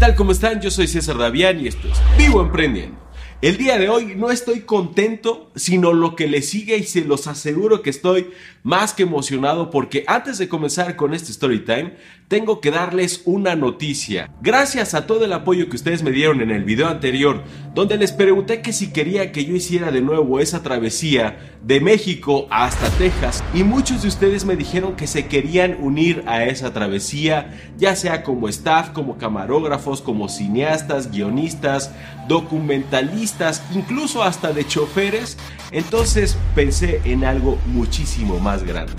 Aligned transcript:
tal? 0.00 0.14
¿Cómo 0.14 0.32
están? 0.32 0.62
Yo 0.62 0.70
soy 0.70 0.86
César 0.86 1.18
Davián 1.18 1.60
y 1.60 1.68
esto 1.68 1.86
es 1.86 2.00
Vivo 2.16 2.40
Emprendiendo. 2.40 2.98
El 3.42 3.58
día 3.58 3.76
de 3.76 3.90
hoy 3.90 4.14
no 4.16 4.30
estoy 4.30 4.60
contento, 4.60 5.50
sino 5.54 5.92
lo 5.92 6.16
que 6.16 6.26
le 6.26 6.40
sigue 6.40 6.78
y 6.78 6.84
se 6.84 7.04
los 7.04 7.26
aseguro 7.26 7.82
que 7.82 7.90
estoy 7.90 8.30
más 8.62 8.94
que 8.94 9.02
emocionado 9.02 9.68
porque 9.68 10.04
antes 10.06 10.38
de 10.38 10.48
comenzar 10.48 10.96
con 10.96 11.12
este 11.12 11.32
story 11.32 11.66
time, 11.66 11.96
tengo 12.30 12.60
que 12.60 12.70
darles 12.70 13.22
una 13.24 13.56
noticia. 13.56 14.30
Gracias 14.40 14.94
a 14.94 15.04
todo 15.04 15.24
el 15.24 15.32
apoyo 15.32 15.68
que 15.68 15.74
ustedes 15.74 16.04
me 16.04 16.12
dieron 16.12 16.40
en 16.40 16.52
el 16.52 16.62
video 16.62 16.86
anterior, 16.86 17.42
donde 17.74 17.96
les 17.96 18.12
pregunté 18.12 18.62
que 18.62 18.72
si 18.72 18.92
quería 18.92 19.32
que 19.32 19.44
yo 19.44 19.56
hiciera 19.56 19.90
de 19.90 20.00
nuevo 20.00 20.38
esa 20.38 20.62
travesía 20.62 21.56
de 21.60 21.80
México 21.80 22.46
hasta 22.48 22.88
Texas 22.90 23.42
y 23.52 23.64
muchos 23.64 24.02
de 24.02 24.08
ustedes 24.08 24.44
me 24.44 24.54
dijeron 24.54 24.94
que 24.94 25.08
se 25.08 25.26
querían 25.26 25.76
unir 25.80 26.22
a 26.26 26.44
esa 26.44 26.72
travesía, 26.72 27.50
ya 27.76 27.96
sea 27.96 28.22
como 28.22 28.46
staff, 28.46 28.90
como 28.90 29.18
camarógrafos, 29.18 30.00
como 30.00 30.28
cineastas, 30.28 31.10
guionistas, 31.10 31.92
documentalistas, 32.28 33.60
incluso 33.74 34.22
hasta 34.22 34.52
de 34.52 34.64
choferes, 34.64 35.36
entonces 35.72 36.38
pensé 36.54 37.00
en 37.04 37.24
algo 37.24 37.58
muchísimo 37.66 38.38
más 38.38 38.62
grande. 38.62 38.92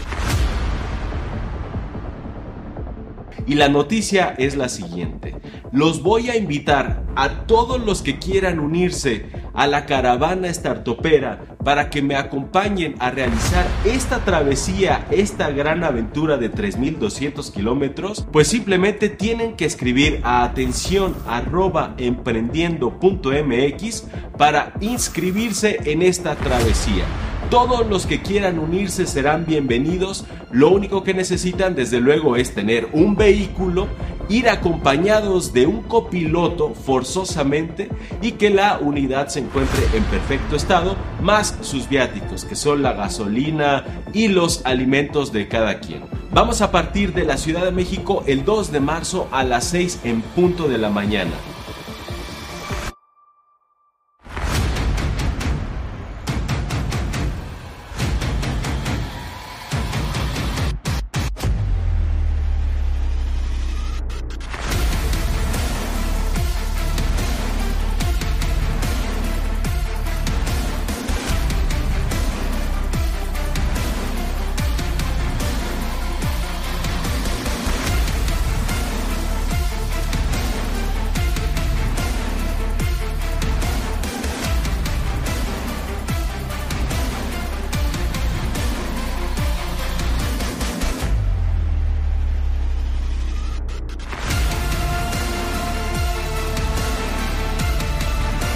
Y 3.51 3.55
la 3.55 3.67
noticia 3.67 4.33
es 4.37 4.55
la 4.55 4.69
siguiente. 4.69 5.35
Los 5.73 6.01
voy 6.01 6.29
a 6.29 6.37
invitar 6.37 7.03
a 7.17 7.45
todos 7.47 7.81
los 7.81 8.01
que 8.01 8.17
quieran 8.17 8.61
unirse 8.61 9.25
a 9.53 9.67
la 9.67 9.85
caravana 9.85 10.47
startupera 10.47 11.41
para 11.61 11.89
que 11.89 12.01
me 12.01 12.15
acompañen 12.15 12.95
a 12.99 13.11
realizar 13.11 13.65
esta 13.83 14.23
travesía, 14.23 15.05
esta 15.11 15.49
gran 15.49 15.83
aventura 15.83 16.37
de 16.37 16.49
3.200 16.49 17.51
kilómetros, 17.51 18.25
pues 18.31 18.47
simplemente 18.47 19.09
tienen 19.09 19.57
que 19.57 19.65
escribir 19.65 20.21
a 20.23 20.45
atención 20.45 21.13
arroba 21.27 21.93
emprendiendo.mx 21.97 24.07
para 24.37 24.71
inscribirse 24.79 25.77
en 25.91 26.03
esta 26.03 26.37
travesía. 26.37 27.03
Todos 27.51 27.85
los 27.85 28.05
que 28.05 28.21
quieran 28.21 28.59
unirse 28.59 29.05
serán 29.05 29.45
bienvenidos. 29.45 30.23
Lo 30.51 30.69
único 30.69 31.03
que 31.03 31.13
necesitan 31.13 31.75
desde 31.75 31.99
luego 31.99 32.37
es 32.37 32.55
tener 32.55 32.87
un 32.93 33.17
vehículo, 33.17 33.89
ir 34.29 34.47
acompañados 34.47 35.51
de 35.51 35.67
un 35.67 35.81
copiloto 35.81 36.73
forzosamente 36.73 37.89
y 38.21 38.31
que 38.31 38.51
la 38.51 38.79
unidad 38.79 39.27
se 39.27 39.39
encuentre 39.39 39.83
en 39.93 40.05
perfecto 40.05 40.55
estado, 40.55 40.95
más 41.21 41.57
sus 41.59 41.89
viáticos, 41.89 42.45
que 42.45 42.55
son 42.55 42.83
la 42.83 42.93
gasolina 42.93 43.83
y 44.13 44.29
los 44.29 44.65
alimentos 44.65 45.33
de 45.33 45.49
cada 45.49 45.81
quien. 45.81 46.03
Vamos 46.31 46.61
a 46.61 46.71
partir 46.71 47.13
de 47.13 47.25
la 47.25 47.35
Ciudad 47.35 47.65
de 47.65 47.71
México 47.71 48.23
el 48.27 48.45
2 48.45 48.71
de 48.71 48.79
marzo 48.79 49.27
a 49.29 49.43
las 49.43 49.65
6 49.65 49.99
en 50.05 50.21
punto 50.21 50.69
de 50.69 50.77
la 50.77 50.89
mañana. 50.89 51.31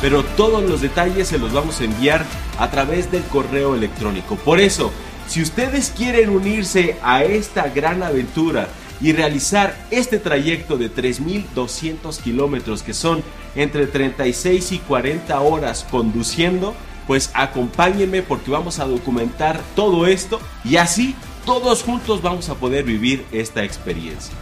Pero 0.05 0.23
todos 0.23 0.61
los 0.61 0.81
detalles 0.81 1.29
se 1.29 1.39
los 1.39 1.51
vamos 1.51 1.81
a 1.81 1.83
enviar 1.83 2.23
a 2.59 2.69
través 2.69 3.11
del 3.11 3.23
correo 3.23 3.73
electrónico. 3.73 4.35
Por 4.35 4.59
eso, 4.59 4.91
si 5.27 5.41
ustedes 5.41 5.91
quieren 5.97 6.29
unirse 6.29 6.95
a 7.01 7.23
esta 7.23 7.69
gran 7.69 8.03
aventura 8.03 8.67
y 9.01 9.13
realizar 9.13 9.75
este 9.89 10.19
trayecto 10.19 10.77
de 10.77 10.93
3.200 10.93 12.21
kilómetros 12.21 12.83
que 12.83 12.93
son 12.93 13.23
entre 13.55 13.88
36 13.88 14.73
y 14.73 14.77
40 14.77 15.39
horas 15.39 15.88
conduciendo, 15.89 16.75
pues 17.07 17.31
acompáñenme 17.33 18.22
porque 18.22 18.51
vamos 18.51 18.77
a 18.77 18.85
documentar 18.85 19.59
todo 19.75 20.05
esto 20.05 20.39
y 20.63 20.75
así 20.75 21.16
todos 21.47 21.81
juntos 21.81 22.22
vamos 22.22 22.49
a 22.49 22.53
poder 22.53 22.83
vivir 22.83 23.25
esta 23.31 23.63
experiencia. 23.63 24.35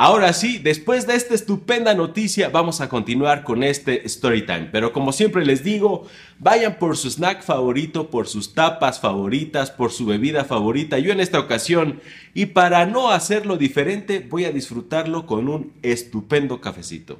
Ahora 0.00 0.32
sí, 0.32 0.58
después 0.58 1.08
de 1.08 1.16
esta 1.16 1.34
estupenda 1.34 1.92
noticia, 1.92 2.50
vamos 2.50 2.80
a 2.80 2.88
continuar 2.88 3.42
con 3.42 3.64
este 3.64 4.06
story 4.06 4.46
time. 4.46 4.68
Pero 4.70 4.92
como 4.92 5.10
siempre 5.10 5.44
les 5.44 5.64
digo, 5.64 6.06
vayan 6.38 6.78
por 6.78 6.96
su 6.96 7.10
snack 7.10 7.42
favorito, 7.42 8.08
por 8.08 8.28
sus 8.28 8.54
tapas 8.54 9.00
favoritas, 9.00 9.72
por 9.72 9.90
su 9.90 10.06
bebida 10.06 10.44
favorita. 10.44 11.00
Yo 11.00 11.10
en 11.10 11.18
esta 11.18 11.40
ocasión, 11.40 12.00
y 12.32 12.46
para 12.46 12.86
no 12.86 13.10
hacerlo 13.10 13.56
diferente, 13.56 14.20
voy 14.20 14.44
a 14.44 14.52
disfrutarlo 14.52 15.26
con 15.26 15.48
un 15.48 15.72
estupendo 15.82 16.60
cafecito. 16.60 17.18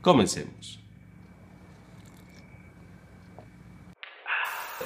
Comencemos. 0.00 0.83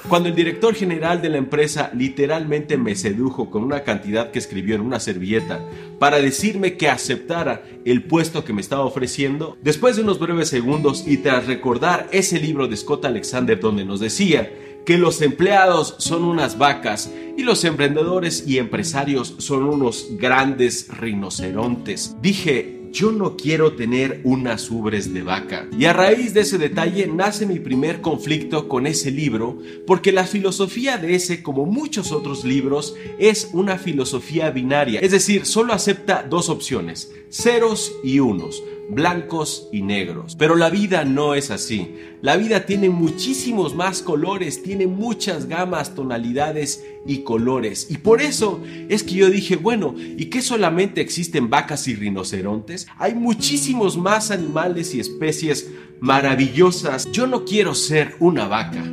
Cuando 0.09 0.27
el 0.27 0.33
director 0.33 0.73
general 0.73 1.21
de 1.21 1.29
la 1.29 1.37
empresa 1.37 1.91
literalmente 1.93 2.77
me 2.77 2.95
sedujo 2.95 3.51
con 3.51 3.63
una 3.63 3.83
cantidad 3.83 4.31
que 4.31 4.39
escribió 4.39 4.73
en 4.73 4.81
una 4.81 4.99
servilleta 4.99 5.63
para 5.99 6.19
decirme 6.19 6.77
que 6.77 6.89
aceptara 6.89 7.61
el 7.85 8.01
puesto 8.01 8.43
que 8.43 8.51
me 8.51 8.61
estaba 8.61 8.85
ofreciendo, 8.85 9.55
después 9.61 9.95
de 9.95 10.01
unos 10.01 10.17
breves 10.17 10.49
segundos 10.49 11.03
y 11.05 11.17
tras 11.17 11.45
recordar 11.45 12.07
ese 12.11 12.39
libro 12.39 12.67
de 12.67 12.75
Scott 12.75 13.05
Alexander 13.05 13.59
donde 13.59 13.85
nos 13.85 13.99
decía 13.99 14.51
que 14.83 14.97
los 14.97 15.21
empleados 15.21 15.93
son 15.99 16.23
unas 16.23 16.57
vacas 16.57 17.13
y 17.37 17.43
los 17.43 17.63
emprendedores 17.63 18.45
y 18.47 18.57
empresarios 18.57 19.35
son 19.37 19.63
unos 19.63 20.07
grandes 20.17 20.87
rinocerontes, 20.97 22.15
dije, 22.19 22.78
yo 22.91 23.11
no 23.11 23.35
quiero 23.35 23.73
tener 23.73 24.21
unas 24.23 24.69
ubres 24.69 25.13
de 25.13 25.23
vaca. 25.23 25.67
Y 25.77 25.85
a 25.85 25.93
raíz 25.93 26.33
de 26.33 26.41
ese 26.41 26.57
detalle 26.57 27.07
nace 27.07 27.45
mi 27.45 27.59
primer 27.59 28.01
conflicto 28.01 28.67
con 28.67 28.87
ese 28.87 29.11
libro, 29.11 29.59
porque 29.85 30.11
la 30.11 30.25
filosofía 30.25 30.97
de 30.97 31.15
ese, 31.15 31.43
como 31.43 31.65
muchos 31.65 32.11
otros 32.11 32.43
libros, 32.43 32.95
es 33.17 33.49
una 33.53 33.77
filosofía 33.77 34.49
binaria, 34.51 34.99
es 34.99 35.11
decir, 35.11 35.45
solo 35.45 35.73
acepta 35.73 36.25
dos 36.27 36.49
opciones, 36.49 37.11
ceros 37.29 37.91
y 38.03 38.19
unos 38.19 38.63
blancos 38.89 39.69
y 39.71 39.81
negros. 39.81 40.35
Pero 40.35 40.55
la 40.55 40.69
vida 40.69 41.05
no 41.05 41.35
es 41.35 41.51
así. 41.51 41.95
La 42.21 42.35
vida 42.37 42.65
tiene 42.65 42.89
muchísimos 42.89 43.75
más 43.75 44.01
colores, 44.01 44.61
tiene 44.63 44.87
muchas 44.87 45.47
gamas, 45.47 45.95
tonalidades 45.95 46.83
y 47.05 47.19
colores. 47.19 47.87
Y 47.89 47.97
por 47.97 48.21
eso 48.21 48.61
es 48.89 49.03
que 49.03 49.15
yo 49.15 49.29
dije, 49.29 49.55
bueno, 49.55 49.95
¿y 49.97 50.25
qué 50.25 50.41
solamente 50.41 51.01
existen 51.01 51.49
vacas 51.49 51.87
y 51.87 51.95
rinocerontes? 51.95 52.87
Hay 52.97 53.13
muchísimos 53.13 53.97
más 53.97 54.31
animales 54.31 54.93
y 54.93 54.99
especies 54.99 55.69
maravillosas. 55.99 57.11
Yo 57.11 57.27
no 57.27 57.45
quiero 57.45 57.75
ser 57.75 58.15
una 58.19 58.47
vaca. 58.47 58.83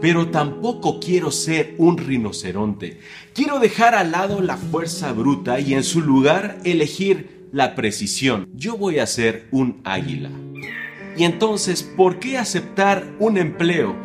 Pero 0.00 0.28
tampoco 0.28 1.00
quiero 1.00 1.30
ser 1.30 1.74
un 1.78 1.96
rinoceronte. 1.96 3.00
Quiero 3.32 3.58
dejar 3.58 3.94
al 3.94 4.12
lado 4.12 4.42
la 4.42 4.58
fuerza 4.58 5.12
bruta 5.12 5.58
y 5.58 5.72
en 5.72 5.84
su 5.84 6.02
lugar 6.02 6.58
elegir 6.64 7.35
la 7.52 7.74
precisión. 7.74 8.48
Yo 8.54 8.76
voy 8.76 8.98
a 8.98 9.06
ser 9.06 9.46
un 9.50 9.80
águila. 9.84 10.30
Y 11.16 11.24
entonces, 11.24 11.82
¿por 11.82 12.18
qué 12.18 12.36
aceptar 12.36 13.06
un 13.18 13.38
empleo? 13.38 13.96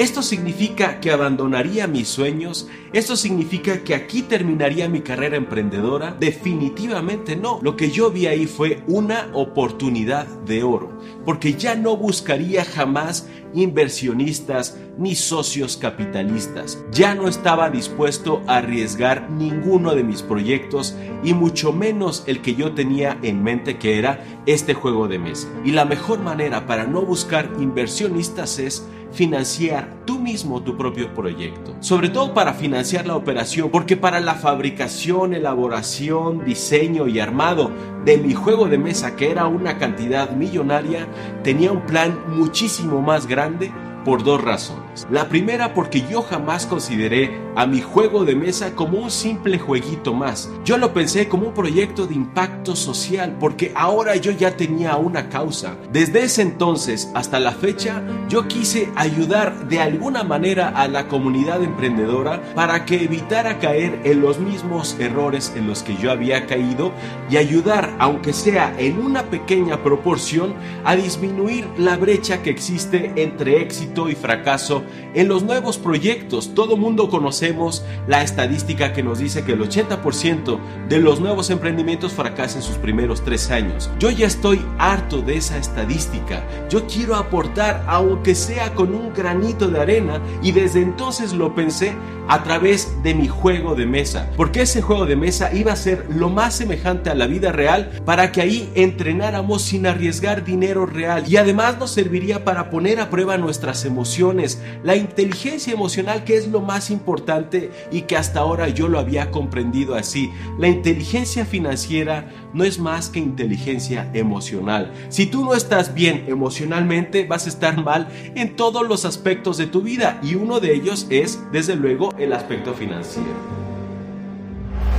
¿Esto 0.00 0.22
significa 0.22 0.98
que 0.98 1.10
abandonaría 1.10 1.86
mis 1.86 2.08
sueños? 2.08 2.66
¿Esto 2.94 3.16
significa 3.16 3.84
que 3.84 3.94
aquí 3.94 4.22
terminaría 4.22 4.88
mi 4.88 5.02
carrera 5.02 5.36
emprendedora? 5.36 6.16
Definitivamente 6.18 7.36
no. 7.36 7.58
Lo 7.60 7.76
que 7.76 7.90
yo 7.90 8.10
vi 8.10 8.26
ahí 8.26 8.46
fue 8.46 8.82
una 8.88 9.28
oportunidad 9.34 10.26
de 10.46 10.62
oro, 10.62 10.98
porque 11.26 11.52
ya 11.52 11.74
no 11.74 11.98
buscaría 11.98 12.64
jamás 12.64 13.28
inversionistas 13.52 14.78
ni 14.96 15.14
socios 15.14 15.76
capitalistas. 15.76 16.82
Ya 16.92 17.14
no 17.14 17.28
estaba 17.28 17.68
dispuesto 17.68 18.40
a 18.46 18.56
arriesgar 18.56 19.28
ninguno 19.30 19.94
de 19.94 20.02
mis 20.02 20.22
proyectos 20.22 20.96
y 21.22 21.34
mucho 21.34 21.74
menos 21.74 22.24
el 22.26 22.40
que 22.40 22.54
yo 22.54 22.72
tenía 22.72 23.18
en 23.22 23.42
mente 23.42 23.76
que 23.76 23.98
era 23.98 24.24
este 24.46 24.72
juego 24.72 25.08
de 25.08 25.18
mesa. 25.18 25.48
Y 25.62 25.72
la 25.72 25.84
mejor 25.84 26.20
manera 26.20 26.66
para 26.66 26.86
no 26.86 27.02
buscar 27.02 27.50
inversionistas 27.58 28.58
es 28.58 28.86
financiar 29.12 30.04
tú 30.04 30.18
mismo 30.18 30.62
tu 30.62 30.76
propio 30.76 31.12
proyecto. 31.14 31.74
Sobre 31.80 32.08
todo 32.08 32.34
para 32.34 32.54
financiar 32.54 33.06
la 33.06 33.16
operación, 33.16 33.70
porque 33.70 33.96
para 33.96 34.20
la 34.20 34.34
fabricación, 34.34 35.34
elaboración, 35.34 36.44
diseño 36.44 37.08
y 37.08 37.20
armado 37.20 37.70
de 38.04 38.18
mi 38.18 38.34
juego 38.34 38.68
de 38.68 38.78
mesa, 38.78 39.16
que 39.16 39.30
era 39.30 39.46
una 39.46 39.78
cantidad 39.78 40.30
millonaria, 40.30 41.06
tenía 41.42 41.72
un 41.72 41.82
plan 41.82 42.18
muchísimo 42.28 43.02
más 43.02 43.26
grande 43.26 43.72
por 44.04 44.24
dos 44.24 44.42
razones. 44.42 45.06
La 45.10 45.28
primera 45.28 45.74
porque 45.74 46.02
yo 46.08 46.22
jamás 46.22 46.66
consideré 46.66 47.38
a 47.56 47.66
mi 47.66 47.80
juego 47.80 48.24
de 48.24 48.36
mesa 48.36 48.74
como 48.74 48.98
un 48.98 49.10
simple 49.10 49.58
jueguito 49.58 50.14
más. 50.14 50.50
Yo 50.64 50.78
lo 50.78 50.92
pensé 50.92 51.28
como 51.28 51.48
un 51.48 51.54
proyecto 51.54 52.06
de 52.06 52.14
impacto 52.14 52.76
social 52.76 53.36
porque 53.38 53.72
ahora 53.74 54.16
yo 54.16 54.30
ya 54.30 54.56
tenía 54.56 54.96
una 54.96 55.28
causa. 55.28 55.76
Desde 55.92 56.22
ese 56.22 56.42
entonces 56.42 57.10
hasta 57.14 57.40
la 57.40 57.52
fecha 57.52 58.02
yo 58.28 58.46
quise 58.48 58.90
ayudar 58.96 59.68
de 59.68 59.80
alguna 59.80 60.22
manera 60.22 60.68
a 60.68 60.88
la 60.88 61.08
comunidad 61.08 61.62
emprendedora 61.62 62.40
para 62.54 62.84
que 62.84 63.04
evitara 63.04 63.58
caer 63.58 64.00
en 64.04 64.20
los 64.20 64.38
mismos 64.38 64.96
errores 64.98 65.52
en 65.56 65.66
los 65.66 65.82
que 65.82 65.96
yo 65.96 66.10
había 66.10 66.46
caído 66.46 66.92
y 67.28 67.36
ayudar, 67.36 67.94
aunque 67.98 68.32
sea 68.32 68.74
en 68.78 68.98
una 68.98 69.24
pequeña 69.24 69.82
proporción, 69.82 70.54
a 70.84 70.96
disminuir 70.96 71.66
la 71.76 71.96
brecha 71.96 72.42
que 72.42 72.50
existe 72.50 73.12
entre 73.16 73.60
éxito 73.60 73.89
y 74.08 74.14
fracaso 74.14 74.82
en 75.14 75.28
los 75.28 75.42
nuevos 75.42 75.78
proyectos. 75.78 76.54
Todo 76.54 76.76
mundo 76.76 77.08
conocemos 77.08 77.84
la 78.06 78.22
estadística 78.22 78.92
que 78.92 79.02
nos 79.02 79.18
dice 79.18 79.44
que 79.44 79.52
el 79.52 79.60
80% 79.60 80.58
de 80.88 80.98
los 80.98 81.20
nuevos 81.20 81.50
emprendimientos 81.50 82.12
fracasan 82.12 82.58
en 82.58 82.62
sus 82.62 82.76
primeros 82.76 83.22
tres 83.22 83.50
años. 83.50 83.90
Yo 83.98 84.10
ya 84.10 84.26
estoy 84.26 84.64
harto 84.78 85.22
de 85.22 85.36
esa 85.36 85.58
estadística. 85.58 86.44
Yo 86.68 86.86
quiero 86.86 87.16
aportar, 87.16 87.84
aunque 87.86 88.34
sea 88.34 88.74
con 88.74 88.94
un 88.94 89.12
granito 89.12 89.68
de 89.68 89.80
arena, 89.80 90.20
y 90.42 90.52
desde 90.52 90.82
entonces 90.82 91.32
lo 91.32 91.54
pensé 91.54 91.94
a 92.28 92.44
través 92.44 93.02
de 93.02 93.12
mi 93.12 93.26
juego 93.26 93.74
de 93.74 93.86
mesa. 93.86 94.30
Porque 94.36 94.62
ese 94.62 94.82
juego 94.82 95.04
de 95.04 95.16
mesa 95.16 95.52
iba 95.52 95.72
a 95.72 95.76
ser 95.76 96.06
lo 96.14 96.30
más 96.30 96.54
semejante 96.54 97.10
a 97.10 97.14
la 97.16 97.26
vida 97.26 97.50
real 97.50 97.90
para 98.04 98.30
que 98.30 98.40
ahí 98.40 98.70
entrenáramos 98.76 99.62
sin 99.62 99.84
arriesgar 99.86 100.44
dinero 100.44 100.86
real. 100.86 101.24
Y 101.26 101.38
además 101.38 101.78
nos 101.78 101.90
serviría 101.90 102.44
para 102.44 102.70
poner 102.70 103.00
a 103.00 103.10
prueba 103.10 103.36
nuestras 103.36 103.79
emociones, 103.84 104.60
la 104.82 104.96
inteligencia 104.96 105.72
emocional 105.72 106.24
que 106.24 106.36
es 106.36 106.48
lo 106.48 106.60
más 106.60 106.90
importante 106.90 107.70
y 107.90 108.02
que 108.02 108.16
hasta 108.16 108.40
ahora 108.40 108.68
yo 108.68 108.88
lo 108.88 108.98
había 108.98 109.30
comprendido 109.30 109.94
así. 109.94 110.30
La 110.58 110.68
inteligencia 110.68 111.44
financiera 111.44 112.30
no 112.52 112.64
es 112.64 112.78
más 112.78 113.08
que 113.08 113.18
inteligencia 113.18 114.10
emocional. 114.12 114.92
Si 115.08 115.26
tú 115.26 115.44
no 115.44 115.54
estás 115.54 115.94
bien 115.94 116.24
emocionalmente, 116.28 117.24
vas 117.26 117.46
a 117.46 117.50
estar 117.50 117.82
mal 117.82 118.08
en 118.34 118.56
todos 118.56 118.86
los 118.86 119.04
aspectos 119.04 119.56
de 119.56 119.66
tu 119.66 119.82
vida 119.82 120.20
y 120.22 120.34
uno 120.34 120.60
de 120.60 120.74
ellos 120.74 121.06
es, 121.10 121.40
desde 121.52 121.76
luego, 121.76 122.14
el 122.18 122.32
aspecto 122.32 122.74
financiero. 122.74 123.69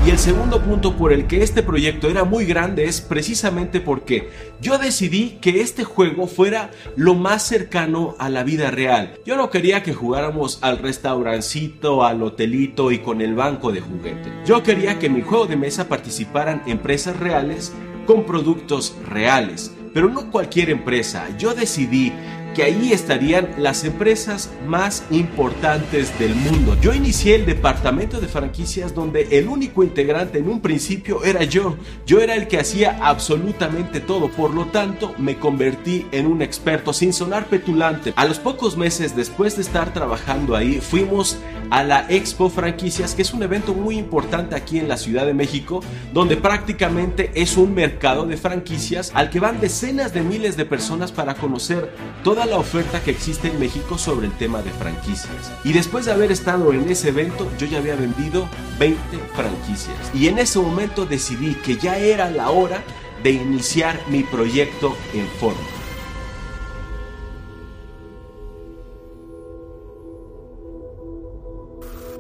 Y 0.04 0.10
el 0.10 0.18
segundo 0.18 0.64
punto 0.64 0.98
por 0.98 1.14
el 1.14 1.28
que 1.28 1.44
este 1.44 1.62
proyecto 1.62 2.10
era 2.10 2.24
muy 2.24 2.46
grande 2.46 2.86
es 2.86 3.02
precisamente 3.02 3.80
porque 3.80 4.30
yo 4.60 4.80
decidí 4.80 5.38
que 5.40 5.62
este 5.62 5.84
juego 5.84 6.26
fuera 6.26 6.72
lo 6.96 7.14
más 7.14 7.44
cercano 7.44 8.16
a 8.18 8.28
la 8.30 8.44
vida 8.44 8.72
real. 8.72 9.14
Yo 9.28 9.38
no 9.38 9.52
quería 9.52 9.84
que 9.84 9.94
jugáramos 9.94 10.58
al 10.62 10.80
restaurancito, 10.80 12.04
al 12.04 12.24
hotelito 12.24 12.92
y 12.92 12.98
con 12.98 13.22
el 13.22 13.36
banco 13.36 13.72
de 13.72 13.82
juguete. 13.82 14.32
Yo 14.44 14.64
quería 14.64 14.98
que 14.98 15.06
en 15.06 15.14
mi 15.14 15.22
juego 15.22 15.46
de 15.46 15.56
mesa 15.56 15.88
participaran 15.88 16.64
empresas 16.66 17.16
reales 17.18 17.72
con 18.08 18.26
productos 18.26 18.96
reales. 19.08 19.72
Pero 19.94 20.10
no 20.10 20.32
cualquier 20.32 20.70
empresa. 20.70 21.28
Yo 21.38 21.54
decidí 21.54 22.12
que 22.54 22.64
ahí 22.64 22.92
estarían 22.92 23.50
las 23.58 23.84
empresas 23.84 24.50
más 24.68 25.04
importantes 25.10 26.18
del 26.20 26.36
mundo. 26.36 26.78
Yo 26.82 26.94
inicié 26.94 27.36
el 27.36 27.46
departamento 27.46 28.20
de 28.20 28.28
franquicias 28.28 28.94
donde 28.94 29.28
el 29.32 29.48
único 29.48 29.84
integrante 29.84 30.40
en 30.40 30.50
un 30.50 30.62
principio 30.62 31.24
era 31.24 31.44
yo. 31.44 31.78
Yo 32.06 32.20
era 32.20 32.36
el 32.36 32.48
que 32.48 32.60
hacía 32.60 32.98
absolutamente 33.02 34.00
todo, 34.00 34.30
por 34.30 34.54
lo 34.54 34.66
tanto 34.66 35.14
me 35.18 35.38
convertí 35.38 36.06
en 36.12 36.28
un 36.28 36.42
experto 36.42 36.94
sin 36.94 37.14
sonar 37.14 37.46
petulante. 37.46 38.14
A 38.16 38.26
los 38.26 38.40
pocos 38.40 38.78
meses 38.78 39.16
después 39.16 39.56
de 39.56 39.62
estar 39.62 39.94
trabajando 39.94 40.56
ahí, 40.56 40.80
fuimos 40.82 41.38
a 41.70 41.84
la 41.84 42.06
Expo 42.10 42.50
Franquicias, 42.50 43.16
que 43.16 43.22
es 43.22 43.34
un 43.34 43.44
evento 43.44 43.74
muy 43.74 43.98
importante 43.98 44.56
aquí 44.56 44.78
en 44.78 44.90
la 44.90 44.98
Ciudad 44.98 45.26
de 45.26 45.34
México, 45.34 45.82
donde 46.14 46.36
prácticamente 46.36 47.32
es 47.34 47.56
un 47.56 47.74
mercado 47.74 48.26
de 48.26 48.36
franquicias 48.36 49.12
al 49.16 49.30
que 49.30 49.40
van 49.40 49.62
decenas 49.62 50.14
de 50.14 50.22
miles 50.22 50.58
de 50.58 50.66
personas 50.66 51.14
para 51.14 51.36
conocer 51.36 51.94
toda 52.24 52.41
la 52.46 52.58
oferta 52.58 53.04
que 53.04 53.12
existe 53.12 53.48
en 53.48 53.60
México 53.60 53.98
sobre 53.98 54.28
el 54.28 54.34
tema 54.34 54.62
de 54.62 54.72
franquicias. 54.72 55.52
Y 55.64 55.74
después 55.74 56.06
de 56.06 56.12
haber 56.12 56.32
estado 56.32 56.74
en 56.74 56.90
ese 56.90 57.10
evento, 57.10 57.48
yo 57.58 57.68
ya 57.68 57.80
había 57.80 57.96
vendido 57.96 58.48
20 58.80 59.00
franquicias. 59.36 59.98
Y 60.14 60.28
en 60.28 60.40
ese 60.40 60.60
momento 60.60 61.06
decidí 61.06 61.56
que 61.56 61.78
ya 61.78 61.98
era 61.98 62.30
la 62.30 62.50
hora 62.50 62.84
de 63.24 63.32
iniciar 63.32 64.00
mi 64.10 64.24
proyecto 64.24 64.96
en 65.14 65.28
forma. 65.40 65.81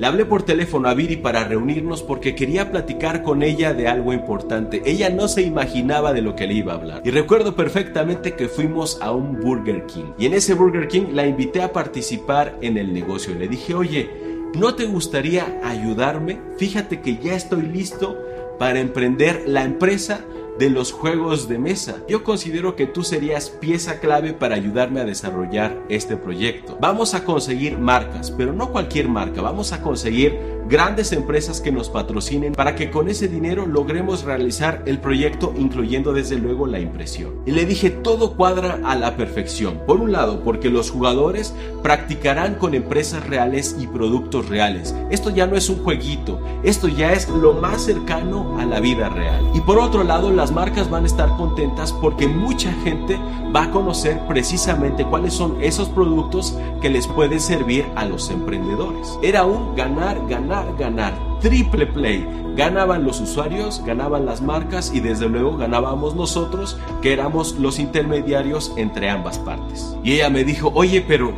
Le 0.01 0.07
hablé 0.07 0.25
por 0.25 0.41
teléfono 0.41 0.89
a 0.89 0.95
Viri 0.95 1.17
para 1.17 1.43
reunirnos 1.43 2.01
porque 2.01 2.33
quería 2.33 2.71
platicar 2.71 3.21
con 3.21 3.43
ella 3.43 3.75
de 3.75 3.87
algo 3.87 4.13
importante. 4.13 4.81
Ella 4.83 5.11
no 5.11 5.27
se 5.27 5.43
imaginaba 5.43 6.11
de 6.11 6.23
lo 6.23 6.35
que 6.35 6.47
le 6.47 6.55
iba 6.55 6.73
a 6.73 6.77
hablar. 6.77 7.01
Y 7.05 7.11
recuerdo 7.11 7.55
perfectamente 7.55 8.33
que 8.33 8.47
fuimos 8.47 8.99
a 8.99 9.11
un 9.11 9.39
Burger 9.39 9.85
King. 9.85 10.05
Y 10.17 10.25
en 10.25 10.33
ese 10.33 10.55
Burger 10.55 10.87
King 10.87 11.09
la 11.13 11.27
invité 11.27 11.61
a 11.61 11.71
participar 11.71 12.57
en 12.61 12.79
el 12.79 12.93
negocio. 12.93 13.35
Le 13.35 13.47
dije, 13.47 13.75
oye, 13.75 14.09
¿no 14.57 14.73
te 14.73 14.87
gustaría 14.87 15.59
ayudarme? 15.63 16.39
Fíjate 16.57 17.01
que 17.01 17.17
ya 17.17 17.35
estoy 17.35 17.61
listo 17.67 18.17
para 18.57 18.79
emprender 18.79 19.43
la 19.45 19.63
empresa 19.63 20.25
de 20.61 20.69
los 20.69 20.91
juegos 20.91 21.49
de 21.49 21.57
mesa. 21.57 22.03
Yo 22.07 22.23
considero 22.23 22.75
que 22.75 22.85
tú 22.85 23.03
serías 23.03 23.49
pieza 23.49 23.99
clave 23.99 24.33
para 24.33 24.53
ayudarme 24.53 25.01
a 25.01 25.05
desarrollar 25.05 25.75
este 25.89 26.17
proyecto. 26.17 26.77
Vamos 26.79 27.15
a 27.15 27.25
conseguir 27.25 27.79
marcas, 27.79 28.29
pero 28.29 28.53
no 28.53 28.71
cualquier 28.71 29.09
marca, 29.09 29.41
vamos 29.41 29.73
a 29.73 29.81
conseguir 29.81 30.37
grandes 30.71 31.11
empresas 31.11 31.59
que 31.59 31.69
nos 31.69 31.89
patrocinen 31.89 32.53
para 32.53 32.75
que 32.75 32.89
con 32.89 33.09
ese 33.09 33.27
dinero 33.27 33.65
logremos 33.67 34.23
realizar 34.23 34.83
el 34.85 34.99
proyecto 34.99 35.53
incluyendo 35.57 36.13
desde 36.13 36.37
luego 36.37 36.65
la 36.65 36.79
impresión. 36.79 37.41
Y 37.45 37.51
le 37.51 37.65
dije 37.65 37.89
todo 37.89 38.37
cuadra 38.37 38.79
a 38.85 38.95
la 38.95 39.17
perfección. 39.17 39.81
Por 39.85 39.99
un 39.99 40.13
lado, 40.13 40.45
porque 40.45 40.69
los 40.69 40.89
jugadores 40.89 41.53
practicarán 41.83 42.55
con 42.55 42.73
empresas 42.73 43.27
reales 43.27 43.75
y 43.81 43.87
productos 43.87 44.47
reales. 44.47 44.95
Esto 45.09 45.29
ya 45.29 45.45
no 45.45 45.57
es 45.57 45.67
un 45.67 45.83
jueguito, 45.83 46.39
esto 46.63 46.87
ya 46.87 47.11
es 47.11 47.27
lo 47.27 47.53
más 47.53 47.81
cercano 47.81 48.57
a 48.57 48.63
la 48.65 48.79
vida 48.79 49.09
real. 49.09 49.43
Y 49.53 49.59
por 49.59 49.77
otro 49.77 50.05
lado, 50.05 50.31
las 50.31 50.53
marcas 50.53 50.89
van 50.89 51.03
a 51.03 51.07
estar 51.07 51.35
contentas 51.35 51.91
porque 51.91 52.29
mucha 52.29 52.71
gente 52.85 53.19
va 53.53 53.63
a 53.63 53.71
conocer 53.71 54.21
precisamente 54.25 55.03
cuáles 55.03 55.33
son 55.33 55.61
esos 55.61 55.89
productos 55.89 56.57
que 56.81 56.89
les 56.89 57.07
pueden 57.07 57.41
servir 57.41 57.85
a 57.97 58.05
los 58.05 58.29
emprendedores. 58.29 59.19
Era 59.21 59.43
un 59.43 59.75
ganar, 59.75 60.17
ganar 60.29 60.60
ganar, 60.77 61.13
Triple 61.41 61.87
play. 61.87 62.27
Ganaban 62.55 63.03
los 63.03 63.19
usuarios, 63.19 63.81
ganaban 63.85 64.25
las 64.25 64.41
marcas 64.41 64.91
y 64.93 64.99
desde 64.99 65.27
luego 65.27 65.57
ganábamos 65.57 66.15
nosotros 66.15 66.77
que 67.01 67.13
éramos 67.13 67.57
los 67.57 67.79
intermediarios 67.79 68.73
entre 68.77 69.09
ambas 69.09 69.39
partes. 69.39 69.95
Y 70.03 70.13
ella 70.13 70.29
me 70.29 70.43
dijo, 70.43 70.71
oye, 70.75 71.01
pero 71.01 71.33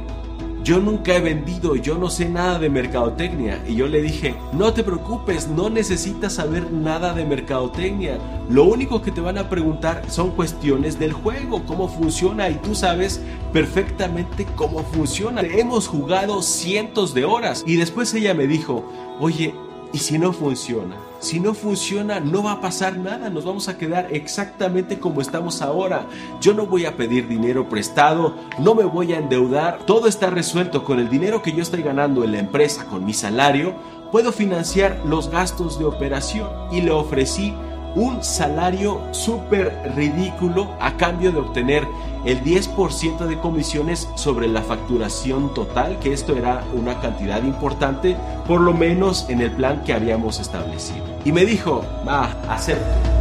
yo 0.63 0.79
nunca 0.79 1.15
he 1.15 1.19
vendido, 1.19 1.75
yo 1.75 1.97
no 1.97 2.09
sé 2.09 2.29
nada 2.29 2.57
de 2.57 2.69
mercadotecnia. 2.69 3.61
Y 3.67 3.75
yo 3.75 3.87
le 3.87 4.01
dije, 4.01 4.35
no 4.53 4.73
te 4.73 4.83
preocupes, 4.83 5.47
no 5.47 5.69
necesitas 5.69 6.33
saber 6.33 6.71
nada 6.71 7.13
de 7.13 7.25
mercadotecnia. 7.25 8.17
Lo 8.49 8.63
único 8.63 9.01
que 9.01 9.11
te 9.11 9.21
van 9.21 9.37
a 9.37 9.49
preguntar 9.49 10.03
son 10.09 10.31
cuestiones 10.31 10.97
del 10.97 11.11
juego, 11.11 11.63
cómo 11.65 11.89
funciona 11.89 12.49
y 12.49 12.55
tú 12.55 12.75
sabes 12.75 13.21
perfectamente 13.51 14.47
cómo 14.55 14.83
funciona. 14.83 15.41
Hemos 15.41 15.87
jugado 15.87 16.41
cientos 16.41 17.13
de 17.13 17.25
horas. 17.25 17.63
Y 17.67 17.75
después 17.75 18.13
ella 18.13 18.33
me 18.33 18.47
dijo, 18.47 18.85
oye, 19.19 19.53
¿y 19.93 19.99
si 19.99 20.17
no 20.17 20.33
funciona? 20.33 20.97
Si 21.19 21.39
no 21.39 21.53
funciona, 21.53 22.19
no 22.19 22.43
va 22.43 22.53
a 22.53 22.61
pasar 22.61 22.97
nada, 22.97 23.29
nos 23.29 23.45
vamos 23.45 23.69
a 23.69 23.77
quedar 23.77 24.07
exactamente 24.11 24.99
como 24.99 25.21
estamos 25.21 25.61
ahora. 25.61 26.07
Yo 26.41 26.53
no 26.53 26.65
voy 26.65 26.85
a 26.85 26.97
pedir 26.97 27.27
dinero 27.27 27.69
prestado, 27.69 28.35
no 28.59 28.75
me 28.75 28.83
voy 28.83 29.13
a 29.13 29.19
endeudar, 29.19 29.85
todo 29.85 30.07
está 30.07 30.29
resuelto 30.29 30.83
con 30.83 30.99
el 30.99 31.09
dinero 31.09 31.41
que 31.41 31.53
yo 31.53 31.61
estoy 31.61 31.83
ganando 31.83 32.23
en 32.23 32.33
la 32.33 32.39
empresa, 32.39 32.85
con 32.85 33.05
mi 33.05 33.13
salario, 33.13 33.75
puedo 34.11 34.31
financiar 34.31 34.99
los 35.05 35.29
gastos 35.29 35.79
de 35.79 35.85
operación 35.85 36.49
y 36.71 36.81
le 36.81 36.91
ofrecí 36.91 37.53
un 37.95 38.23
salario 38.23 38.99
súper 39.11 39.93
ridículo 39.95 40.75
a 40.79 40.97
cambio 40.97 41.31
de 41.31 41.39
obtener 41.39 41.87
el 42.25 42.43
10% 42.43 43.27
de 43.27 43.39
comisiones 43.39 44.07
sobre 44.15 44.47
la 44.47 44.61
facturación 44.61 45.53
total, 45.53 45.99
que 45.99 46.13
esto 46.13 46.35
era 46.35 46.63
una 46.73 46.99
cantidad 46.99 47.43
importante, 47.43 48.17
por 48.47 48.61
lo 48.61 48.73
menos 48.73 49.29
en 49.29 49.41
el 49.41 49.51
plan 49.51 49.83
que 49.83 49.93
habíamos 49.93 50.39
establecido. 50.39 51.03
Y 51.25 51.31
me 51.31 51.45
dijo, 51.45 51.85
va, 52.07 52.31
acepto. 52.49 53.13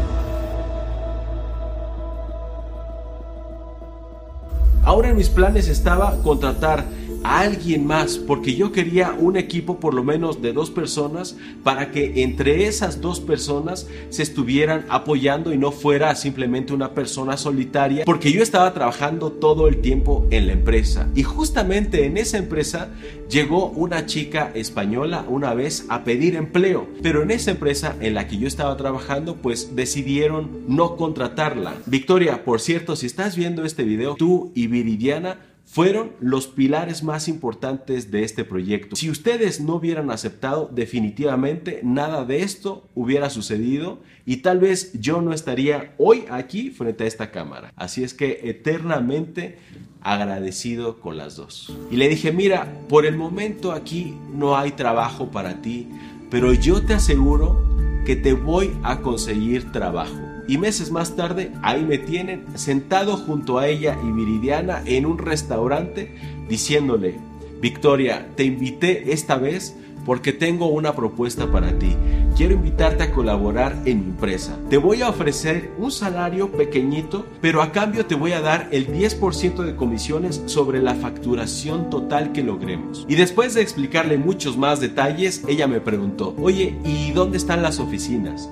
Ahora 4.84 5.10
en 5.10 5.16
mis 5.16 5.28
planes 5.28 5.68
estaba 5.68 6.16
contratar 6.24 6.84
alguien 7.24 7.86
más, 7.86 8.18
porque 8.18 8.54
yo 8.54 8.72
quería 8.72 9.12
un 9.18 9.36
equipo 9.36 9.78
por 9.80 9.94
lo 9.94 10.04
menos 10.04 10.42
de 10.42 10.52
dos 10.52 10.70
personas 10.70 11.36
para 11.62 11.90
que 11.90 12.22
entre 12.22 12.66
esas 12.66 13.00
dos 13.00 13.20
personas 13.20 13.86
se 14.10 14.22
estuvieran 14.22 14.84
apoyando 14.88 15.52
y 15.52 15.58
no 15.58 15.72
fuera 15.72 16.14
simplemente 16.14 16.72
una 16.72 16.94
persona 16.94 17.36
solitaria, 17.36 18.04
porque 18.04 18.32
yo 18.32 18.42
estaba 18.42 18.72
trabajando 18.74 19.32
todo 19.32 19.68
el 19.68 19.80
tiempo 19.80 20.26
en 20.30 20.46
la 20.46 20.52
empresa. 20.52 21.08
Y 21.14 21.22
justamente 21.22 22.06
en 22.06 22.16
esa 22.16 22.38
empresa 22.38 22.88
llegó 23.28 23.68
una 23.70 24.06
chica 24.06 24.50
española 24.54 25.24
una 25.28 25.54
vez 25.54 25.86
a 25.88 26.04
pedir 26.04 26.36
empleo, 26.36 26.86
pero 27.02 27.22
en 27.22 27.30
esa 27.30 27.52
empresa 27.52 27.96
en 28.00 28.14
la 28.14 28.28
que 28.28 28.38
yo 28.38 28.46
estaba 28.46 28.76
trabajando, 28.76 29.36
pues 29.36 29.74
decidieron 29.74 30.62
no 30.68 30.96
contratarla. 30.96 31.74
Victoria, 31.86 32.44
por 32.44 32.60
cierto, 32.60 32.96
si 32.96 33.06
estás 33.06 33.36
viendo 33.36 33.64
este 33.64 33.84
video, 33.84 34.14
tú 34.16 34.52
y 34.54 34.66
Viridiana 34.66 35.38
fueron 35.72 36.12
los 36.20 36.48
pilares 36.48 37.02
más 37.02 37.28
importantes 37.28 38.10
de 38.10 38.24
este 38.24 38.44
proyecto. 38.44 38.94
Si 38.94 39.08
ustedes 39.08 39.58
no 39.58 39.76
hubieran 39.76 40.10
aceptado, 40.10 40.68
definitivamente 40.70 41.80
nada 41.82 42.26
de 42.26 42.42
esto 42.42 42.86
hubiera 42.94 43.30
sucedido 43.30 43.98
y 44.26 44.38
tal 44.38 44.58
vez 44.60 44.92
yo 45.00 45.22
no 45.22 45.32
estaría 45.32 45.94
hoy 45.96 46.24
aquí 46.28 46.68
frente 46.68 47.04
a 47.04 47.06
esta 47.06 47.30
cámara. 47.30 47.72
Así 47.74 48.04
es 48.04 48.12
que 48.12 48.40
eternamente 48.42 49.60
agradecido 50.02 51.00
con 51.00 51.16
las 51.16 51.36
dos. 51.36 51.74
Y 51.90 51.96
le 51.96 52.10
dije, 52.10 52.32
mira, 52.32 52.70
por 52.90 53.06
el 53.06 53.16
momento 53.16 53.72
aquí 53.72 54.14
no 54.30 54.58
hay 54.58 54.72
trabajo 54.72 55.30
para 55.30 55.62
ti, 55.62 55.88
pero 56.30 56.52
yo 56.52 56.84
te 56.84 56.92
aseguro 56.92 57.56
que 58.04 58.14
te 58.14 58.34
voy 58.34 58.72
a 58.82 59.00
conseguir 59.00 59.72
trabajo 59.72 60.31
y 60.48 60.58
meses 60.58 60.90
más 60.90 61.16
tarde 61.16 61.52
ahí 61.62 61.84
me 61.84 61.98
tienen 61.98 62.46
sentado 62.54 63.16
junto 63.16 63.58
a 63.58 63.68
ella 63.68 63.96
y 64.04 64.10
Viridiana 64.12 64.82
en 64.86 65.06
un 65.06 65.18
restaurante 65.18 66.14
diciéndole, 66.48 67.16
Victoria, 67.60 68.28
te 68.34 68.44
invité 68.44 69.12
esta 69.12 69.36
vez 69.36 69.76
porque 70.04 70.32
tengo 70.32 70.66
una 70.66 70.94
propuesta 70.94 71.50
para 71.50 71.78
ti. 71.78 71.96
Quiero 72.36 72.54
invitarte 72.54 73.04
a 73.04 73.12
colaborar 73.12 73.76
en 73.84 74.00
mi 74.00 74.06
empresa. 74.10 74.58
Te 74.68 74.78
voy 74.78 75.02
a 75.02 75.08
ofrecer 75.08 75.70
un 75.78 75.92
salario 75.92 76.50
pequeñito, 76.50 77.26
pero 77.40 77.62
a 77.62 77.72
cambio 77.72 78.06
te 78.06 78.14
voy 78.14 78.32
a 78.32 78.40
dar 78.40 78.68
el 78.72 78.88
10% 78.88 79.62
de 79.62 79.76
comisiones 79.76 80.42
sobre 80.46 80.82
la 80.82 80.94
facturación 80.94 81.90
total 81.90 82.32
que 82.32 82.42
logremos. 82.42 83.06
Y 83.08 83.14
después 83.14 83.54
de 83.54 83.62
explicarle 83.62 84.18
muchos 84.18 84.56
más 84.56 84.80
detalles, 84.80 85.44
ella 85.46 85.66
me 85.66 85.80
preguntó, 85.80 86.34
oye, 86.40 86.76
¿y 86.84 87.12
dónde 87.12 87.36
están 87.36 87.62
las 87.62 87.78
oficinas? 87.78 88.48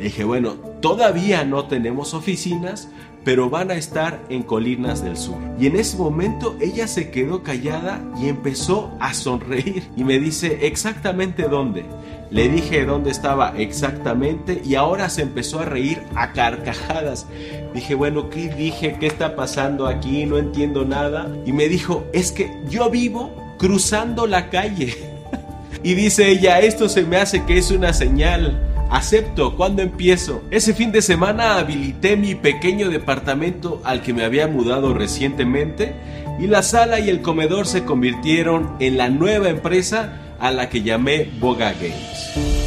Dije, 0.00 0.24
bueno, 0.24 0.54
todavía 0.80 1.44
no 1.44 1.66
tenemos 1.66 2.14
oficinas, 2.14 2.88
pero 3.22 3.50
van 3.50 3.70
a 3.70 3.74
estar 3.74 4.24
en 4.30 4.42
Colinas 4.42 5.04
del 5.04 5.18
Sur. 5.18 5.36
Y 5.58 5.66
en 5.66 5.76
ese 5.76 5.98
momento 5.98 6.56
ella 6.58 6.86
se 6.86 7.10
quedó 7.10 7.42
callada 7.42 8.00
y 8.18 8.28
empezó 8.28 8.90
a 8.98 9.12
sonreír 9.12 9.82
y 9.96 10.04
me 10.04 10.18
dice 10.18 10.66
exactamente 10.66 11.42
dónde. 11.42 11.84
Le 12.30 12.48
dije 12.48 12.86
dónde 12.86 13.10
estaba 13.10 13.52
exactamente 13.58 14.62
y 14.64 14.76
ahora 14.76 15.10
se 15.10 15.22
empezó 15.22 15.60
a 15.60 15.66
reír 15.66 16.00
a 16.14 16.32
carcajadas. 16.32 17.26
Dije, 17.74 17.94
bueno, 17.94 18.30
¿qué 18.30 18.48
dije? 18.48 18.96
¿Qué 18.98 19.06
está 19.06 19.36
pasando 19.36 19.86
aquí? 19.86 20.24
No 20.24 20.38
entiendo 20.38 20.86
nada. 20.86 21.28
Y 21.44 21.52
me 21.52 21.68
dijo, 21.68 22.06
es 22.14 22.32
que 22.32 22.50
yo 22.70 22.88
vivo 22.88 23.54
cruzando 23.58 24.26
la 24.26 24.48
calle. 24.48 24.94
y 25.82 25.94
dice 25.94 26.28
ella, 26.30 26.60
esto 26.60 26.88
se 26.88 27.02
me 27.02 27.18
hace 27.18 27.44
que 27.44 27.58
es 27.58 27.70
una 27.70 27.92
señal. 27.92 28.69
Acepto, 28.90 29.54
¿cuándo 29.56 29.82
empiezo? 29.82 30.42
Ese 30.50 30.74
fin 30.74 30.90
de 30.90 31.00
semana 31.00 31.58
habilité 31.58 32.16
mi 32.16 32.34
pequeño 32.34 32.90
departamento 32.90 33.80
al 33.84 34.02
que 34.02 34.12
me 34.12 34.24
había 34.24 34.48
mudado 34.48 34.94
recientemente 34.94 35.94
y 36.40 36.48
la 36.48 36.64
sala 36.64 36.98
y 36.98 37.08
el 37.08 37.22
comedor 37.22 37.68
se 37.68 37.84
convirtieron 37.84 38.74
en 38.80 38.98
la 38.98 39.08
nueva 39.08 39.48
empresa 39.48 40.18
a 40.40 40.50
la 40.50 40.68
que 40.68 40.82
llamé 40.82 41.30
Boga 41.38 41.72
Games. 41.74 42.59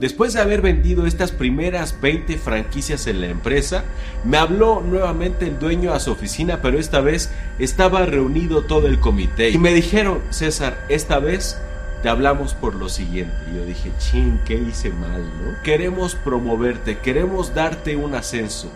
Después 0.00 0.34
de 0.34 0.40
haber 0.40 0.60
vendido 0.60 1.06
estas 1.06 1.32
primeras 1.32 1.98
20 2.02 2.36
franquicias 2.36 3.06
en 3.06 3.22
la 3.22 3.28
empresa, 3.28 3.84
me 4.24 4.36
habló 4.36 4.82
nuevamente 4.82 5.46
el 5.46 5.58
dueño 5.58 5.94
a 5.94 6.00
su 6.00 6.12
oficina, 6.12 6.60
pero 6.60 6.78
esta 6.78 7.00
vez 7.00 7.30
estaba 7.58 8.04
reunido 8.04 8.62
todo 8.62 8.88
el 8.88 9.00
comité. 9.00 9.48
Y 9.50 9.58
me 9.58 9.72
dijeron, 9.72 10.20
César, 10.28 10.84
esta 10.90 11.18
vez 11.18 11.58
te 12.02 12.10
hablamos 12.10 12.52
por 12.52 12.74
lo 12.74 12.90
siguiente. 12.90 13.34
Y 13.50 13.56
yo 13.56 13.64
dije, 13.64 13.90
ching, 13.98 14.38
¿qué 14.44 14.54
hice 14.54 14.90
mal? 14.90 15.22
¿no? 15.22 15.62
Queremos 15.62 16.14
promoverte, 16.14 16.98
queremos 16.98 17.54
darte 17.54 17.96
un 17.96 18.14
ascenso. 18.14 18.70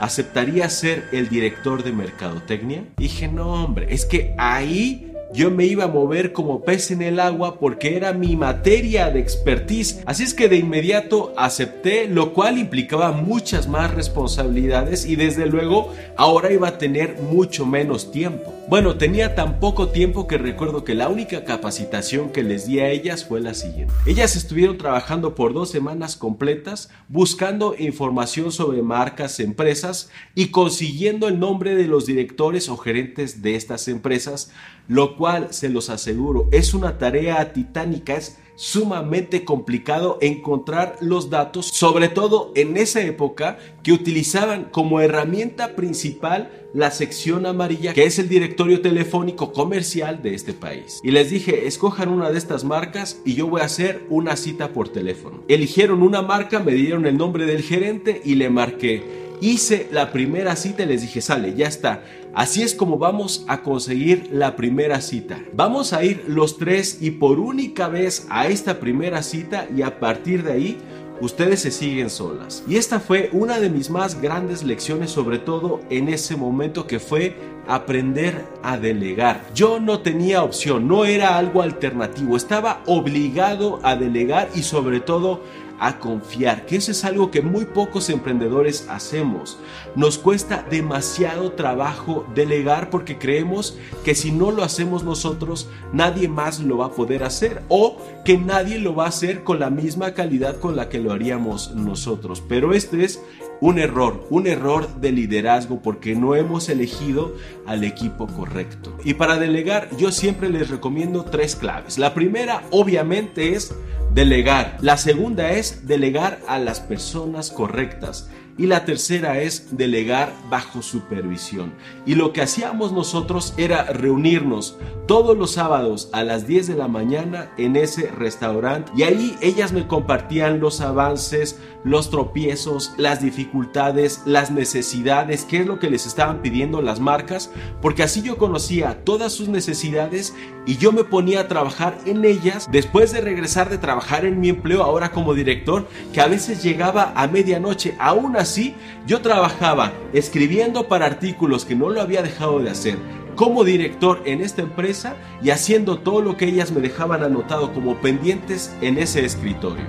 ¿Aceptarías 0.00 0.72
ser 0.72 1.04
el 1.12 1.28
director 1.28 1.84
de 1.84 1.92
mercadotecnia? 1.92 2.84
dije, 2.96 3.28
no, 3.28 3.64
hombre, 3.64 3.86
es 3.90 4.04
que 4.04 4.34
ahí 4.38 5.13
yo 5.34 5.50
me 5.50 5.66
iba 5.66 5.84
a 5.84 5.88
mover 5.88 6.32
como 6.32 6.62
pez 6.62 6.92
en 6.92 7.02
el 7.02 7.18
agua 7.18 7.58
porque 7.58 7.96
era 7.96 8.12
mi 8.12 8.36
materia 8.36 9.10
de 9.10 9.18
expertise. 9.18 10.00
Así 10.06 10.22
es 10.22 10.32
que 10.32 10.48
de 10.48 10.58
inmediato 10.58 11.34
acepté, 11.36 12.06
lo 12.06 12.32
cual 12.32 12.56
implicaba 12.56 13.10
muchas 13.10 13.66
más 13.66 13.92
responsabilidades 13.92 15.04
y 15.04 15.16
desde 15.16 15.46
luego 15.46 15.92
ahora 16.16 16.52
iba 16.52 16.68
a 16.68 16.78
tener 16.78 17.20
mucho 17.20 17.66
menos 17.66 18.12
tiempo. 18.12 18.54
Bueno, 18.68 18.96
tenía 18.96 19.34
tan 19.34 19.58
poco 19.58 19.88
tiempo 19.88 20.28
que 20.28 20.38
recuerdo 20.38 20.84
que 20.84 20.94
la 20.94 21.08
única 21.08 21.44
capacitación 21.44 22.30
que 22.30 22.44
les 22.44 22.68
di 22.68 22.78
a 22.78 22.88
ellas 22.90 23.24
fue 23.24 23.40
la 23.40 23.54
siguiente. 23.54 23.92
Ellas 24.06 24.36
estuvieron 24.36 24.78
trabajando 24.78 25.34
por 25.34 25.52
dos 25.52 25.68
semanas 25.68 26.16
completas 26.16 26.90
buscando 27.08 27.74
información 27.76 28.52
sobre 28.52 28.82
marcas, 28.82 29.40
empresas 29.40 30.10
y 30.36 30.48
consiguiendo 30.48 31.26
el 31.26 31.40
nombre 31.40 31.74
de 31.74 31.88
los 31.88 32.06
directores 32.06 32.68
o 32.68 32.76
gerentes 32.76 33.42
de 33.42 33.56
estas 33.56 33.88
empresas, 33.88 34.52
lo 34.86 35.16
cual 35.16 35.23
se 35.50 35.68
los 35.68 35.90
aseguro 35.90 36.48
es 36.52 36.74
una 36.74 36.98
tarea 36.98 37.52
titánica, 37.52 38.14
es 38.16 38.38
sumamente 38.56 39.44
complicado 39.44 40.18
encontrar 40.20 40.96
los 41.00 41.28
datos, 41.28 41.66
sobre 41.66 42.08
todo 42.08 42.52
en 42.54 42.76
esa 42.76 43.00
época 43.02 43.58
que 43.82 43.92
utilizaban 43.92 44.64
como 44.64 45.00
herramienta 45.00 45.74
principal 45.74 46.50
la 46.72 46.90
sección 46.90 47.46
amarilla, 47.46 47.94
que 47.94 48.04
es 48.04 48.18
el 48.18 48.28
directorio 48.28 48.80
telefónico 48.80 49.52
comercial 49.52 50.22
de 50.22 50.34
este 50.34 50.52
país. 50.52 51.00
Y 51.02 51.10
les 51.10 51.30
dije, 51.30 51.66
escojan 51.66 52.08
una 52.08 52.30
de 52.30 52.38
estas 52.38 52.64
marcas 52.64 53.20
y 53.24 53.34
yo 53.34 53.46
voy 53.46 53.60
a 53.60 53.64
hacer 53.64 54.04
una 54.08 54.36
cita 54.36 54.68
por 54.72 54.88
teléfono. 54.88 55.42
Eligieron 55.48 56.02
una 56.02 56.22
marca, 56.22 56.60
me 56.60 56.72
dieron 56.72 57.06
el 57.06 57.16
nombre 57.16 57.46
del 57.46 57.62
gerente 57.62 58.20
y 58.24 58.34
le 58.34 58.50
marqué. 58.50 59.23
Hice 59.40 59.88
la 59.92 60.12
primera 60.12 60.56
cita 60.56 60.84
y 60.84 60.86
les 60.86 61.02
dije, 61.02 61.20
sale, 61.20 61.54
ya 61.54 61.66
está. 61.66 62.02
Así 62.34 62.62
es 62.62 62.74
como 62.74 62.98
vamos 62.98 63.44
a 63.48 63.62
conseguir 63.62 64.28
la 64.32 64.56
primera 64.56 65.00
cita. 65.00 65.38
Vamos 65.52 65.92
a 65.92 66.04
ir 66.04 66.24
los 66.26 66.58
tres 66.58 66.98
y 67.00 67.12
por 67.12 67.38
única 67.38 67.88
vez 67.88 68.26
a 68.30 68.48
esta 68.48 68.80
primera 68.80 69.22
cita 69.22 69.68
y 69.74 69.82
a 69.82 70.00
partir 70.00 70.42
de 70.42 70.52
ahí 70.52 70.78
ustedes 71.20 71.60
se 71.60 71.70
siguen 71.70 72.10
solas. 72.10 72.64
Y 72.68 72.76
esta 72.76 73.00
fue 73.00 73.30
una 73.32 73.60
de 73.60 73.70
mis 73.70 73.90
más 73.90 74.20
grandes 74.20 74.64
lecciones, 74.64 75.10
sobre 75.10 75.38
todo 75.38 75.80
en 75.90 76.08
ese 76.08 76.36
momento 76.36 76.86
que 76.86 76.98
fue 76.98 77.36
aprender 77.66 78.44
a 78.62 78.76
delegar. 78.76 79.44
Yo 79.54 79.80
no 79.80 80.00
tenía 80.00 80.42
opción, 80.42 80.88
no 80.88 81.04
era 81.04 81.38
algo 81.38 81.62
alternativo, 81.62 82.36
estaba 82.36 82.82
obligado 82.86 83.80
a 83.82 83.96
delegar 83.96 84.50
y 84.54 84.62
sobre 84.62 85.00
todo 85.00 85.42
a 85.78 85.98
confiar, 85.98 86.66
que 86.66 86.76
eso 86.76 86.90
es 86.90 87.04
algo 87.04 87.30
que 87.30 87.42
muy 87.42 87.64
pocos 87.64 88.10
emprendedores 88.10 88.86
hacemos. 88.88 89.58
Nos 89.96 90.18
cuesta 90.18 90.64
demasiado 90.70 91.52
trabajo 91.52 92.26
delegar 92.34 92.90
porque 92.90 93.18
creemos 93.18 93.76
que 94.04 94.14
si 94.14 94.32
no 94.32 94.50
lo 94.50 94.62
hacemos 94.62 95.04
nosotros, 95.04 95.68
nadie 95.92 96.28
más 96.28 96.60
lo 96.60 96.78
va 96.78 96.86
a 96.86 96.92
poder 96.92 97.24
hacer 97.24 97.62
o 97.68 97.98
que 98.24 98.38
nadie 98.38 98.78
lo 98.78 98.94
va 98.94 99.06
a 99.06 99.08
hacer 99.08 99.44
con 99.44 99.58
la 99.58 99.70
misma 99.70 100.14
calidad 100.14 100.58
con 100.58 100.76
la 100.76 100.88
que 100.88 101.00
lo 101.00 101.12
haríamos 101.12 101.74
nosotros. 101.74 102.42
Pero 102.48 102.72
este 102.72 103.04
es 103.04 103.20
un 103.60 103.78
error, 103.78 104.26
un 104.30 104.46
error 104.46 104.88
de 104.96 105.12
liderazgo 105.12 105.80
porque 105.80 106.14
no 106.14 106.34
hemos 106.34 106.68
elegido 106.68 107.34
al 107.66 107.84
equipo 107.84 108.26
correcto. 108.26 108.96
Y 109.04 109.14
para 109.14 109.36
delegar 109.36 109.88
yo 109.96 110.12
siempre 110.12 110.48
les 110.48 110.70
recomiendo 110.70 111.24
tres 111.24 111.56
claves. 111.56 111.98
La 111.98 112.14
primera 112.14 112.62
obviamente 112.70 113.54
es 113.54 113.74
delegar. 114.14 114.78
La 114.80 114.96
segunda 114.96 115.52
es 115.52 115.86
delegar 115.86 116.40
a 116.46 116.58
las 116.58 116.80
personas 116.80 117.50
correctas. 117.50 118.30
Y 118.56 118.66
la 118.66 118.84
tercera 118.84 119.40
es 119.40 119.76
delegar 119.76 120.32
bajo 120.48 120.80
supervisión. 120.80 121.74
Y 122.06 122.14
lo 122.14 122.32
que 122.32 122.40
hacíamos 122.40 122.92
nosotros 122.92 123.52
era 123.56 123.82
reunirnos 123.82 124.78
todos 125.08 125.36
los 125.36 125.50
sábados 125.52 126.08
a 126.12 126.22
las 126.22 126.46
10 126.46 126.68
de 126.68 126.76
la 126.76 126.86
mañana 126.86 127.50
en 127.58 127.74
ese 127.74 128.12
restaurante. 128.12 128.92
Y 128.96 129.02
ahí 129.02 129.36
ellas 129.42 129.72
me 129.72 129.88
compartían 129.88 130.60
los 130.60 130.80
avances, 130.80 131.58
los 131.84 132.10
tropiezos, 132.10 132.94
las 132.96 133.22
dificultades, 133.22 134.22
las 134.24 134.50
necesidades, 134.50 135.44
qué 135.44 135.60
es 135.60 135.66
lo 135.66 135.78
que 135.78 135.90
les 135.90 136.06
estaban 136.06 136.40
pidiendo 136.42 136.82
las 136.82 136.98
marcas, 136.98 137.50
porque 137.80 138.02
así 138.02 138.22
yo 138.22 138.38
conocía 138.38 139.04
todas 139.04 139.32
sus 139.32 139.48
necesidades 139.48 140.34
y 140.66 140.78
yo 140.78 140.92
me 140.92 141.04
ponía 141.04 141.40
a 141.40 141.48
trabajar 141.48 141.96
en 142.06 142.24
ellas 142.24 142.68
después 142.72 143.12
de 143.12 143.20
regresar 143.20 143.68
de 143.68 143.78
trabajar 143.78 144.24
en 144.24 144.40
mi 144.40 144.48
empleo 144.48 144.82
ahora 144.82 145.10
como 145.10 145.34
director, 145.34 145.86
que 146.12 146.20
a 146.20 146.26
veces 146.26 146.62
llegaba 146.62 147.12
a 147.14 147.26
medianoche. 147.26 147.94
Aún 147.98 148.36
así, 148.36 148.74
yo 149.06 149.20
trabajaba 149.20 149.92
escribiendo 150.12 150.88
para 150.88 151.06
artículos 151.06 151.64
que 151.64 151.76
no 151.76 151.90
lo 151.90 152.00
había 152.00 152.22
dejado 152.22 152.58
de 152.60 152.70
hacer 152.70 152.98
como 153.34 153.64
director 153.64 154.22
en 154.26 154.40
esta 154.40 154.62
empresa 154.62 155.16
y 155.42 155.50
haciendo 155.50 155.98
todo 155.98 156.20
lo 156.20 156.36
que 156.36 156.46
ellas 156.46 156.70
me 156.70 156.80
dejaban 156.80 157.22
anotado 157.22 157.72
como 157.72 157.96
pendientes 157.96 158.72
en 158.80 158.96
ese 158.96 159.24
escritorio. 159.24 159.84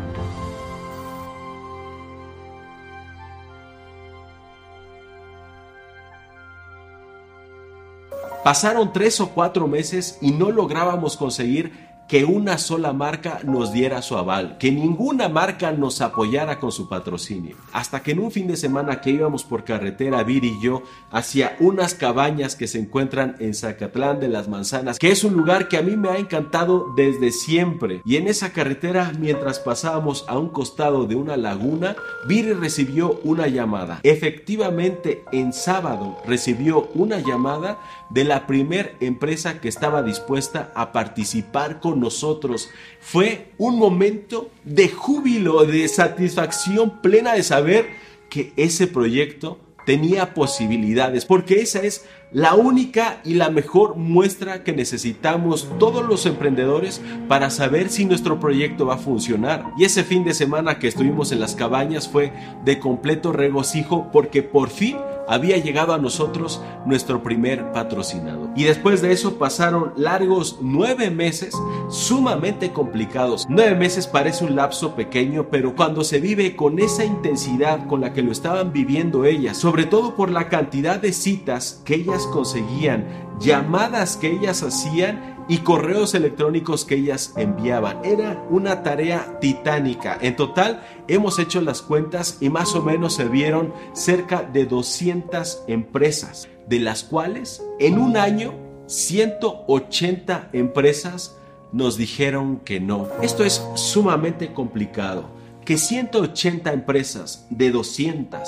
Pasaron 8.45 8.93
tres 8.93 9.19
o 9.21 9.31
cuatro 9.31 9.67
meses 9.67 10.19
y 10.21 10.29
no 10.29 10.51
lográbamos 10.51 11.17
conseguir 11.17 11.94
que 12.07 12.23
una 12.23 12.57
sola 12.57 12.93
marca 12.93 13.39
nos 13.43 13.73
diera 13.73 14.01
su 14.01 14.17
aval, 14.17 14.57
que 14.59 14.71
ninguna 14.71 15.27
marca 15.27 15.71
nos 15.71 16.01
apoyara 16.01 16.59
con 16.59 16.71
su 16.71 16.87
patrocinio. 16.87 17.55
Hasta 17.73 18.03
que 18.03 18.11
en 18.11 18.19
un 18.19 18.31
fin 18.31 18.47
de 18.47 18.57
semana 18.57 19.01
que 19.01 19.09
íbamos 19.09 19.43
por 19.43 19.63
carretera, 19.63 20.23
Vir 20.23 20.45
y 20.45 20.61
yo, 20.61 20.83
hacia 21.11 21.55
unas 21.59 21.95
cabañas 21.95 22.55
que 22.55 22.67
se 22.67 22.79
encuentran 22.79 23.35
en 23.39 23.53
Zacatlán 23.53 24.19
de 24.19 24.27
las 24.27 24.47
Manzanas, 24.47 24.99
que 24.99 25.11
es 25.11 25.23
un 25.23 25.33
lugar 25.33 25.67
que 25.67 25.77
a 25.77 25.81
mí 25.81 25.97
me 25.97 26.09
ha 26.09 26.17
encantado 26.17 26.93
desde 26.95 27.31
siempre. 27.31 28.01
Y 28.05 28.17
en 28.17 28.27
esa 28.27 28.51
carretera, 28.51 29.11
mientras 29.19 29.59
pasábamos 29.59 30.25
a 30.27 30.37
un 30.37 30.49
costado 30.49 31.05
de 31.05 31.15
una 31.15 31.37
laguna, 31.37 31.95
Viri 32.27 32.53
recibió 32.53 33.19
una 33.23 33.47
llamada. 33.47 33.99
Efectivamente, 34.03 35.23
en 35.31 35.53
sábado 35.53 36.17
recibió 36.25 36.89
una 36.93 37.19
llamada 37.19 37.79
de 38.09 38.23
la 38.23 38.45
primer 38.45 38.95
empresa 38.99 39.59
que 39.59 39.67
estaba 39.67 40.03
dispuesta 40.03 40.71
a 40.75 40.91
participar 40.91 41.79
con 41.79 41.94
nosotros. 41.95 42.69
Fue 42.99 43.47
un 43.57 43.77
momento 43.77 44.51
de 44.63 44.89
júbilo, 44.89 45.65
de 45.65 45.87
satisfacción 45.87 47.01
plena 47.01 47.33
de 47.33 47.43
saber 47.43 47.87
que 48.29 48.53
ese 48.57 48.87
proyecto 48.87 49.59
tenía 49.85 50.33
posibilidades, 50.33 51.25
porque 51.25 51.61
esa 51.61 51.81
es 51.83 52.05
la 52.31 52.53
única 52.53 53.21
y 53.23 53.35
la 53.35 53.49
mejor 53.49 53.95
muestra 53.95 54.63
que 54.63 54.73
necesitamos 54.73 55.69
todos 55.79 56.05
los 56.05 56.25
emprendedores 56.25 57.01
para 57.27 57.49
saber 57.49 57.89
si 57.89 58.05
nuestro 58.05 58.39
proyecto 58.39 58.85
va 58.87 58.95
a 58.95 58.97
funcionar. 58.97 59.71
Y 59.77 59.85
ese 59.85 60.03
fin 60.03 60.23
de 60.23 60.33
semana 60.33 60.79
que 60.79 60.87
estuvimos 60.87 61.31
en 61.31 61.39
las 61.39 61.55
cabañas 61.55 62.09
fue 62.09 62.33
de 62.63 62.79
completo 62.79 63.31
regocijo 63.31 64.09
porque 64.11 64.43
por 64.43 64.69
fin 64.69 64.97
había 65.27 65.57
llegado 65.57 65.93
a 65.93 65.97
nosotros 65.97 66.61
nuestro 66.85 67.23
primer 67.23 67.71
patrocinado. 67.71 68.49
Y 68.55 68.63
después 68.63 69.01
de 69.01 69.11
eso 69.11 69.37
pasaron 69.37 69.93
largos 69.95 70.59
nueve 70.61 71.09
meses 71.09 71.55
sumamente 71.89 72.71
complicados. 72.71 73.45
Nueve 73.49 73.75
meses 73.75 74.07
parece 74.07 74.45
un 74.45 74.55
lapso 74.55 74.95
pequeño, 74.95 75.47
pero 75.49 75.75
cuando 75.75 76.03
se 76.03 76.19
vive 76.19 76.55
con 76.55 76.79
esa 76.79 77.05
intensidad 77.05 77.87
con 77.87 78.01
la 78.01 78.13
que 78.13 78.21
lo 78.21 78.31
estaban 78.31 78.71
viviendo 78.71 79.25
ellas, 79.25 79.57
sobre 79.57 79.85
todo 79.85 80.15
por 80.15 80.29
la 80.29 80.49
cantidad 80.49 80.99
de 80.99 81.13
citas 81.13 81.81
que 81.85 81.95
ellas 81.95 82.14
conseguían, 82.27 83.05
llamadas 83.39 84.17
que 84.17 84.31
ellas 84.31 84.63
hacían 84.63 85.35
y 85.47 85.59
correos 85.59 86.15
electrónicos 86.15 86.85
que 86.85 86.95
ellas 86.95 87.33
enviaban. 87.37 88.03
Era 88.03 88.43
una 88.49 88.83
tarea 88.83 89.39
titánica. 89.39 90.17
En 90.21 90.35
total 90.35 90.83
hemos 91.07 91.39
hecho 91.39 91.61
las 91.61 91.81
cuentas 91.81 92.37
y 92.41 92.49
más 92.49 92.75
o 92.75 92.81
menos 92.81 93.13
se 93.13 93.25
vieron 93.25 93.73
cerca 93.93 94.41
de 94.41 94.65
200 94.65 95.63
empresas, 95.67 96.47
de 96.67 96.79
las 96.79 97.03
cuales 97.03 97.63
en 97.79 97.99
un 97.99 98.17
año 98.17 98.53
180 98.87 100.49
empresas 100.53 101.37
nos 101.71 101.97
dijeron 101.97 102.59
que 102.59 102.79
no. 102.79 103.07
Esto 103.21 103.43
es 103.43 103.63
sumamente 103.75 104.53
complicado. 104.53 105.25
Que 105.65 105.77
180 105.77 106.71
empresas 106.71 107.47
de 107.49 107.71
200 107.71 108.39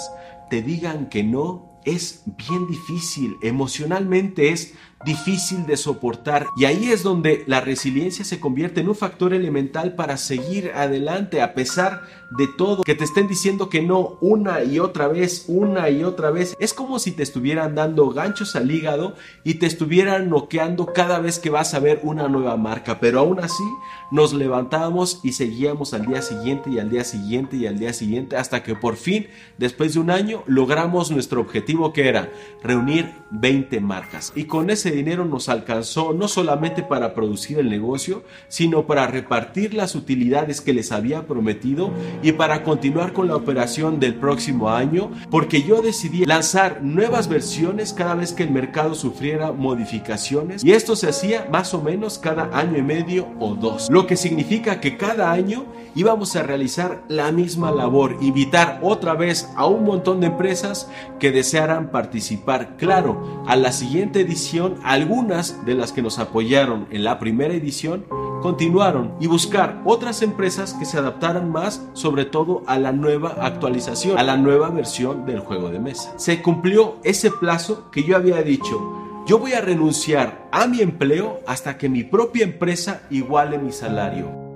te 0.49 0.61
digan 0.61 1.09
que 1.09 1.23
no 1.23 1.76
es 1.87 2.23
bien 2.37 2.67
difícil. 2.67 3.37
Emocionalmente 3.41 4.49
es 4.51 4.73
difícil 5.05 5.65
de 5.65 5.77
soportar. 5.77 6.47
Y 6.57 6.65
ahí 6.65 6.91
es 6.91 7.03
donde 7.03 7.43
la 7.47 7.61
resiliencia 7.61 8.25
se 8.25 8.39
convierte 8.39 8.81
en 8.81 8.89
un 8.89 8.95
factor 8.95 9.33
elemental 9.33 9.95
para 9.95 10.17
seguir 10.17 10.71
adelante 10.73 11.41
a 11.41 11.53
pesar 11.53 12.03
de 12.31 12.47
todo. 12.47 12.83
Que 12.83 12.95
te 12.95 13.03
estén 13.03 13.27
diciendo 13.27 13.69
que 13.69 13.81
no 13.81 14.17
una 14.21 14.63
y 14.63 14.79
otra 14.79 15.07
vez, 15.07 15.45
una 15.47 15.89
y 15.89 16.03
otra 16.03 16.31
vez. 16.31 16.55
Es 16.59 16.73
como 16.73 16.99
si 16.99 17.11
te 17.11 17.23
estuvieran 17.23 17.75
dando 17.75 18.09
ganchos 18.09 18.55
al 18.55 18.69
hígado 18.71 19.15
y 19.43 19.55
te 19.55 19.65
estuvieran 19.65 20.29
noqueando 20.29 20.93
cada 20.93 21.19
vez 21.19 21.39
que 21.39 21.49
vas 21.49 21.73
a 21.73 21.79
ver 21.79 22.01
una 22.03 22.27
nueva 22.27 22.57
marca. 22.57 22.99
Pero 22.99 23.19
aún 23.19 23.39
así 23.39 23.63
nos 24.11 24.33
levantábamos 24.33 25.19
y 25.23 25.33
seguíamos 25.33 25.93
al 25.93 26.05
día 26.05 26.21
siguiente 26.21 26.69
y 26.69 26.79
al 26.79 26.89
día 26.89 27.03
siguiente 27.03 27.57
y 27.57 27.67
al 27.67 27.77
día 27.77 27.93
siguiente 27.93 28.35
hasta 28.35 28.63
que 28.63 28.75
por 28.75 28.95
fin, 28.95 29.27
después 29.57 29.93
de 29.93 29.99
un 29.99 30.09
año, 30.09 30.43
logramos 30.47 31.11
nuestro 31.11 31.41
objetivo 31.41 31.93
que 31.93 32.07
era 32.07 32.31
reunir 32.63 33.13
20 33.31 33.79
marcas. 33.81 34.33
Y 34.35 34.45
con 34.45 34.69
ese 34.69 34.86
dinero 34.91 35.25
nos 35.25 35.49
alcanzó 35.49 36.13
no 36.13 36.27
solamente 36.27 36.83
para 36.83 37.13
producir 37.13 37.59
el 37.59 37.69
negocio, 37.69 38.23
sino 38.47 38.85
para 38.85 39.07
repartir 39.07 39.73
las 39.73 39.95
utilidades 39.95 40.61
que 40.61 40.73
les 40.73 40.91
había 40.91 41.27
prometido 41.27 41.91
y 42.21 42.33
para 42.33 42.63
continuar 42.63 43.13
con 43.13 43.27
la 43.27 43.35
operación 43.35 43.99
del 43.99 44.15
próximo 44.15 44.69
año, 44.69 45.11
porque 45.29 45.63
yo 45.63 45.81
decidí 45.81 46.25
lanzar 46.25 46.81
nuevas 46.81 47.27
versiones 47.27 47.93
cada 47.93 48.15
vez 48.15 48.33
que 48.33 48.43
el 48.43 48.51
mercado 48.51 48.95
sufriera 48.95 49.51
modificaciones 49.51 50.63
y 50.63 50.71
esto 50.71 50.95
se 50.95 51.09
hacía 51.09 51.47
más 51.51 51.73
o 51.73 51.81
menos 51.81 52.17
cada 52.17 52.57
año 52.57 52.77
y 52.77 52.81
medio 52.81 53.27
o 53.39 53.55
dos, 53.55 53.87
lo 53.89 54.07
que 54.07 54.17
significa 54.17 54.79
que 54.79 54.97
cada 54.97 55.31
año 55.31 55.65
íbamos 55.95 56.35
a 56.35 56.43
realizar 56.43 57.03
la 57.07 57.31
misma 57.31 57.71
labor, 57.71 58.17
invitar 58.21 58.79
otra 58.83 59.13
vez 59.13 59.49
a 59.55 59.65
un 59.65 59.83
montón 59.83 60.19
de 60.19 60.27
empresas 60.27 60.89
que 61.19 61.31
desearan 61.31 61.89
participar. 61.89 62.77
Claro, 62.77 63.43
a 63.47 63.55
la 63.55 63.71
siguiente 63.71 64.21
edición 64.21 64.75
algunas 64.83 65.65
de 65.65 65.75
las 65.75 65.91
que 65.91 66.01
nos 66.01 66.19
apoyaron 66.19 66.87
en 66.91 67.03
la 67.03 67.19
primera 67.19 67.53
edición 67.53 68.05
continuaron 68.41 69.13
y 69.19 69.27
buscar 69.27 69.81
otras 69.85 70.21
empresas 70.21 70.73
que 70.73 70.85
se 70.85 70.97
adaptaran 70.97 71.51
más 71.51 71.87
sobre 71.93 72.25
todo 72.25 72.63
a 72.67 72.77
la 72.77 72.91
nueva 72.91 73.35
actualización, 73.41 74.17
a 74.17 74.23
la 74.23 74.37
nueva 74.37 74.69
versión 74.69 75.25
del 75.25 75.39
juego 75.39 75.69
de 75.69 75.79
mesa. 75.79 76.13
Se 76.17 76.41
cumplió 76.41 76.97
ese 77.03 77.31
plazo 77.31 77.89
que 77.91 78.03
yo 78.03 78.15
había 78.15 78.41
dicho. 78.41 79.23
Yo 79.25 79.39
voy 79.39 79.53
a 79.53 79.61
renunciar 79.61 80.47
a 80.51 80.67
mi 80.67 80.81
empleo 80.81 81.41
hasta 81.47 81.77
que 81.77 81.89
mi 81.89 82.03
propia 82.03 82.45
empresa 82.45 83.01
iguale 83.09 83.57
mi 83.57 83.71
salario. 83.71 84.46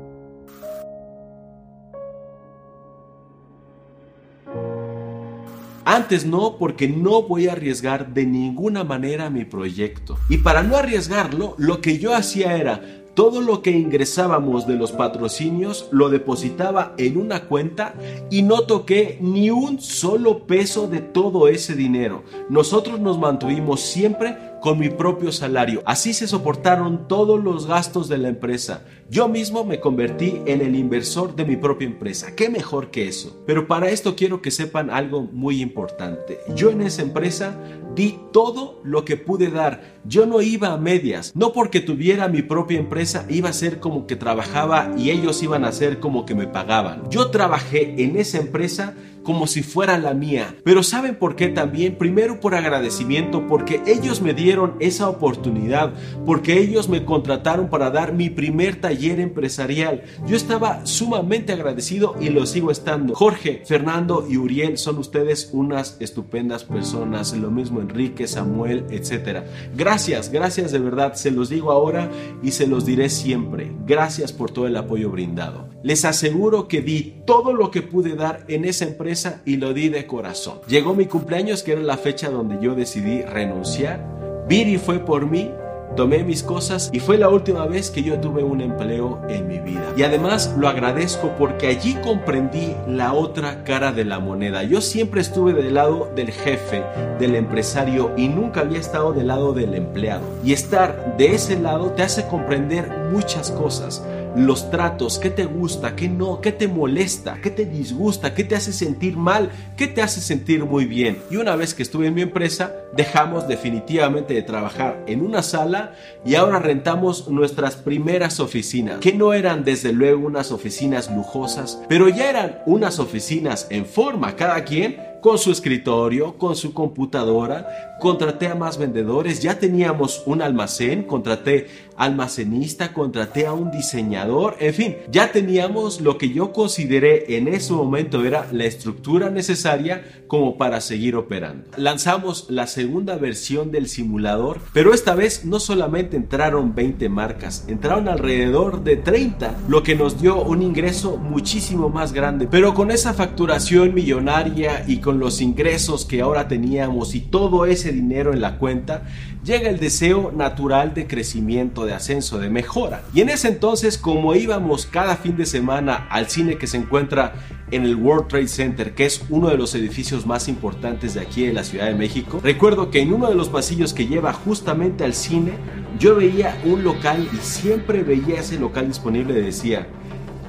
Antes 5.86 6.26
no, 6.26 6.58
porque 6.58 6.88
no 6.88 7.24
voy 7.24 7.48
a 7.48 7.54
arriesgar 7.54 8.14
de 8.14 8.26
ninguna 8.26 8.84
manera 8.84 9.30
mi 9.30 9.46
proyecto. 9.46 10.18
Y 10.30 10.38
para 10.38 10.62
no 10.64 10.76
arriesgarlo, 10.78 11.56
lo 11.58 11.82
que 11.82 11.98
yo 11.98 12.14
hacía 12.14 12.56
era 12.56 12.82
todo 13.14 13.42
lo 13.42 13.62
que 13.62 13.72
ingresábamos 13.72 14.68
de 14.68 14.76
los 14.76 14.94
patrocinios 14.94 15.90
lo 15.92 16.10
depositaba 16.10 16.94
en 16.98 17.18
una 17.18 17.44
cuenta 17.44 17.94
y 18.30 18.42
no 18.42 18.62
toqué 18.62 19.18
ni 19.20 19.50
un 19.50 19.82
solo 19.82 20.46
peso 20.46 20.88
de 20.88 21.00
todo 21.00 21.48
ese 21.48 21.76
dinero. 21.76 22.24
Nosotros 22.50 23.00
nos 23.00 23.20
mantuvimos 23.20 23.82
siempre 23.82 24.38
con 24.62 24.80
mi 24.80 24.90
propio 24.90 25.32
salario. 25.32 25.82
Así 25.86 26.14
se 26.14 26.28
soportaron 26.28 27.08
todos 27.08 27.44
los 27.44 27.66
gastos 27.66 28.08
de 28.08 28.20
la 28.20 28.30
empresa. 28.30 28.86
Yo 29.10 29.28
mismo 29.28 29.66
me 29.66 29.80
convertí 29.80 30.42
en 30.46 30.62
el 30.62 30.76
inversor 30.76 31.36
de 31.36 31.46
mi 31.46 31.58
propia 31.58 31.88
empresa. 31.88 32.36
¿Qué 32.36 32.50
mejor 32.50 32.92
que 32.92 33.08
eso? 33.08 33.44
Pero 33.46 33.68
para 33.68 33.90
esto 33.90 34.16
quiero 34.16 34.42
que 34.42 34.52
sepan 34.52 34.90
algo 34.90 35.24
muy 35.24 35.62
importante. 35.62 36.40
Yo 36.56 36.70
en 36.70 36.82
esa 36.82 37.02
empresa 37.02 37.58
di 37.96 38.20
todo 38.32 38.80
lo 38.84 39.04
que 39.04 39.18
pude 39.18 39.50
dar. 39.50 40.00
Yo 40.06 40.26
no 40.26 40.42
iba 40.42 40.72
a 40.72 40.78
medias. 40.78 41.36
No 41.36 41.52
porque 41.52 41.82
tuviera 41.82 42.28
mi 42.28 42.42
propia 42.42 42.80
empresa 42.80 43.26
iba 43.30 43.50
a 43.50 43.54
ser 43.54 43.80
como 43.80 44.06
que 44.08 44.16
trabajaba 44.16 44.94
y 44.98 45.10
ellos 45.10 45.42
iban 45.44 45.66
a 45.66 45.72
ser 45.72 46.00
como 46.00 46.26
que 46.26 46.36
me 46.36 46.48
pagaban. 46.48 47.10
Yo 47.10 47.32
trabajé 47.32 48.04
en 48.04 48.18
esa 48.18 48.38
empresa 48.38 48.94
como 49.24 49.48
si 49.48 49.64
fuera 49.64 49.98
la 49.98 50.14
mía. 50.14 50.56
Pero 50.64 50.84
¿saben 50.84 51.16
por 51.16 51.36
qué 51.36 51.50
también? 51.50 51.98
Primero 51.98 52.40
por 52.40 52.56
agradecimiento, 52.56 53.48
porque 53.48 53.82
ellos 53.86 54.22
me 54.22 54.34
dieron 54.34 54.76
esa 54.80 55.10
oportunidad, 55.10 55.94
porque 56.26 56.60
ellos 56.60 56.90
me 56.90 57.06
contrataron 57.06 57.70
para 57.70 57.92
dar 57.92 58.14
mi 58.14 58.30
primer 58.30 58.80
taller 58.80 59.20
empresarial. 59.20 60.04
Yo 60.28 60.36
estaba 60.36 60.86
sumamente 60.86 61.54
agradecido 61.54 62.16
y 62.20 62.30
lo 62.30 62.46
sigo 62.46 62.72
estando. 62.72 63.16
Jorge, 63.16 63.64
Fernando 63.66 64.26
y 64.30 64.38
Uriel 64.38 64.78
son 64.78 64.98
ustedes 64.98 65.50
unas 65.54 65.98
estupendas 66.00 66.64
personas, 66.64 67.34
lo 67.34 67.52
mismo 67.52 67.82
Enrique, 67.82 68.28
Samuel, 68.28 68.86
etc. 68.90 69.44
Gracias, 69.76 70.32
gracias 70.32 70.72
de 70.72 70.80
verdad, 70.80 71.14
se 71.14 71.32
los 71.32 71.50
digo 71.50 71.72
ahora 71.72 72.10
y 72.42 72.52
se 72.52 72.68
los 72.68 72.86
diré 72.86 73.10
siempre. 73.10 73.72
Gracias 73.86 74.32
por 74.32 74.52
todo 74.52 74.68
el 74.68 74.78
apoyo 74.78 75.10
brindado. 75.10 75.70
Les 75.84 76.06
aseguro 76.06 76.68
que 76.68 76.82
di 76.82 77.22
todo 77.26 77.54
lo 77.54 77.72
que 77.72 77.82
pude 77.82 78.16
dar 78.16 78.44
en 78.48 78.66
esa 78.66 78.86
empresa 78.86 79.42
y 79.46 79.58
lo 79.58 79.74
di 79.74 79.90
de 79.90 80.06
corazón. 80.06 80.60
Llegó 80.68 80.94
mi 80.94 81.08
cumpleaños, 81.08 81.64
que 81.64 81.72
era 81.72 81.82
la 81.82 81.98
fecha 81.98 82.30
donde 82.30 82.60
yo 82.62 82.76
decidí 82.76 83.24
renunciar. 83.24 84.46
Viri 84.48 84.78
fue 84.78 85.00
por 85.00 85.26
mí 85.26 85.50
tomé 85.96 86.24
mis 86.24 86.44
cosas 86.44 86.90
y 86.94 87.00
fue 87.00 87.18
la 87.18 87.30
última 87.30 87.66
vez 87.66 87.90
que 87.90 88.04
yo 88.04 88.20
tuve 88.20 88.44
un 88.44 88.62
empleo 88.62 89.22
en 89.30 89.48
mi 89.48 89.60
vida. 89.60 89.94
Y 89.98 90.04
además 90.04 90.54
lo 90.58 90.68
agradezco 90.68 91.32
porque 91.38 91.68
allí 91.68 91.96
comprendí 92.04 92.76
la 92.88 93.14
otra 93.14 93.64
cara 93.64 93.92
de 93.92 94.06
la 94.06 94.20
moneda. 94.20 94.64
Yo 94.64 94.82
siempre 94.82 95.22
estuve 95.22 95.54
del 95.54 95.74
lado 95.74 96.10
del 96.16 96.32
jefe, 96.32 96.84
del 97.20 97.36
empresario 97.36 98.12
y 98.18 98.28
nunca 98.28 98.62
había 98.62 98.80
estado 98.80 99.14
del 99.14 99.28
lado 99.28 99.54
del 99.54 99.76
empleado. 99.76 100.24
Y 100.44 100.54
estar 100.54 101.18
de 101.18 101.36
ese 101.36 101.60
lado 101.60 101.92
te 101.92 102.04
hace 102.04 102.26
comprender 102.28 102.90
muchas 103.12 103.52
cosas 103.52 104.04
los 104.36 104.70
tratos, 104.72 105.20
qué 105.20 105.30
te 105.30 105.46
gusta, 105.46 105.96
qué 105.96 106.08
no, 106.08 106.42
qué 106.42 106.52
te 106.52 106.68
molesta, 106.68 107.40
qué 107.42 107.50
te 107.50 107.66
disgusta, 107.66 108.34
qué 108.34 108.44
te 108.44 108.56
hace 108.56 108.74
sentir 108.74 109.18
mal, 109.18 109.50
qué 109.78 109.88
te 109.88 110.02
hace 110.02 110.22
sentir 110.22 110.66
muy 110.66 110.86
bien. 110.86 111.18
Y 111.30 111.38
una 111.38 111.56
vez 111.56 111.74
que 111.74 111.84
estuve 111.84 112.08
en 112.08 112.14
mi 112.14 112.22
empresa, 112.22 112.74
dejamos 112.94 113.48
definitivamente 113.48 114.34
de 114.34 114.42
trabajar 114.42 115.04
en 115.08 115.22
una 115.22 115.44
sala 115.44 115.94
y 116.26 116.36
ahora 116.36 116.60
rentamos 116.60 117.28
nuestras 117.28 117.76
primeras 117.76 118.40
oficinas, 118.40 119.00
que 119.00 119.14
no 119.14 119.34
eran 119.34 119.64
desde 119.64 119.94
luego 119.94 120.28
unas 120.28 120.52
oficinas 120.52 121.10
lujosas, 121.10 121.82
pero 121.90 122.10
ya 122.10 122.30
eran 122.30 122.60
unas 122.66 123.00
oficinas 123.00 123.68
en 123.70 123.86
forma, 123.86 124.36
cada 124.36 124.64
quien 124.64 125.11
con 125.22 125.38
su 125.38 125.52
escritorio, 125.52 126.38
con 126.38 126.56
su 126.56 126.74
computadora, 126.74 127.98
contraté 128.02 128.48
a 128.48 128.56
más 128.56 128.78
vendedores, 128.78 129.42
ya 129.42 129.60
teníamos 129.60 130.24
un 130.26 130.42
almacén, 130.42 131.04
contraté 131.04 131.68
almacenista, 131.96 132.94
contraté 132.94 133.46
a 133.46 133.54
un 133.54 133.70
diseñador, 133.70 134.56
en 134.60 134.74
fin, 134.74 134.96
ya 135.12 135.32
teníamos 135.32 136.02
lo 136.02 136.18
que 136.18 136.30
yo 136.30 136.52
consideré 136.52 137.38
en 137.38 137.48
ese 137.48 137.74
momento 137.74 138.26
era 138.26 138.48
la 138.52 138.66
estructura 138.66 139.30
necesaria 139.30 140.24
como 140.26 140.58
para 140.58 140.82
seguir 140.82 141.16
operando. 141.16 141.70
Lanzamos 141.78 142.48
la 142.50 142.66
segunda 142.66 143.18
versión 143.18 143.72
del 143.72 143.88
simulador, 143.88 144.60
pero 144.74 144.94
esta 144.96 145.14
vez 145.14 145.46
no 145.46 145.60
solamente 145.60 146.18
entraron 146.18 146.74
20 146.74 147.08
marcas, 147.10 147.66
entraron 147.68 148.08
alrededor 148.08 148.84
de 148.84 148.98
30, 148.98 149.56
lo 149.68 149.84
que 149.84 149.96
nos 149.96 150.20
dio 150.20 150.42
un 150.42 150.64
ingreso 150.64 151.18
muchísimo 151.18 151.90
más 151.90 152.14
grande, 152.14 152.48
pero 152.50 152.74
con 152.74 152.90
esa 152.90 153.14
facturación 153.14 153.94
millonaria 153.94 154.86
y 154.88 154.98
con 154.98 155.11
los 155.20 155.42
ingresos 155.42 156.06
que 156.06 156.22
ahora 156.22 156.48
teníamos 156.48 157.16
y 157.16 157.22
todo 157.22 157.66
ese 157.66 157.92
dinero 157.92 158.34
en 158.34 158.42
la 158.42 158.58
cuenta, 158.58 159.04
llega 159.44 159.70
el 159.70 159.80
deseo 159.80 160.32
natural 160.32 160.94
de 160.94 161.08
crecimiento, 161.08 161.86
de 161.86 161.94
ascenso, 161.94 162.38
de 162.40 162.50
mejora. 162.50 163.04
Y 163.14 163.22
en 163.22 163.30
ese 163.30 163.48
entonces, 163.48 163.98
como 163.98 164.36
íbamos 164.36 164.86
cada 164.86 165.16
fin 165.18 165.38
de 165.38 165.46
semana 165.46 166.08
al 166.10 166.30
cine 166.30 166.58
que 166.58 166.68
se 166.68 166.78
encuentra 166.78 167.34
en 167.72 167.84
el 167.84 167.96
World 167.96 168.28
Trade 168.28 168.48
Center, 168.48 168.94
que 168.94 169.06
es 169.06 169.24
uno 169.30 169.50
de 169.50 169.58
los 169.58 169.74
edificios 169.76 170.26
más 170.26 170.48
importantes 170.48 171.14
de 171.14 171.22
aquí 171.22 171.46
en 171.46 171.56
la 171.56 171.64
Ciudad 171.64 171.88
de 171.88 171.96
México, 171.96 172.40
recuerdo 172.44 172.92
que 172.92 173.02
en 173.02 173.14
uno 173.14 173.30
de 173.30 173.36
los 173.36 173.50
pasillos 173.50 173.94
que 173.94 174.08
lleva 174.08 174.34
justamente 174.34 175.04
al 175.04 175.14
cine, 175.14 175.54
yo 175.98 176.16
veía 176.16 176.58
un 176.66 176.84
local 176.84 177.28
y 177.34 177.38
siempre 177.38 178.04
veía 178.04 178.42
ese 178.42 178.60
local 178.60 178.88
disponible 178.88 179.40
y 179.40 179.44
decía, 179.44 179.88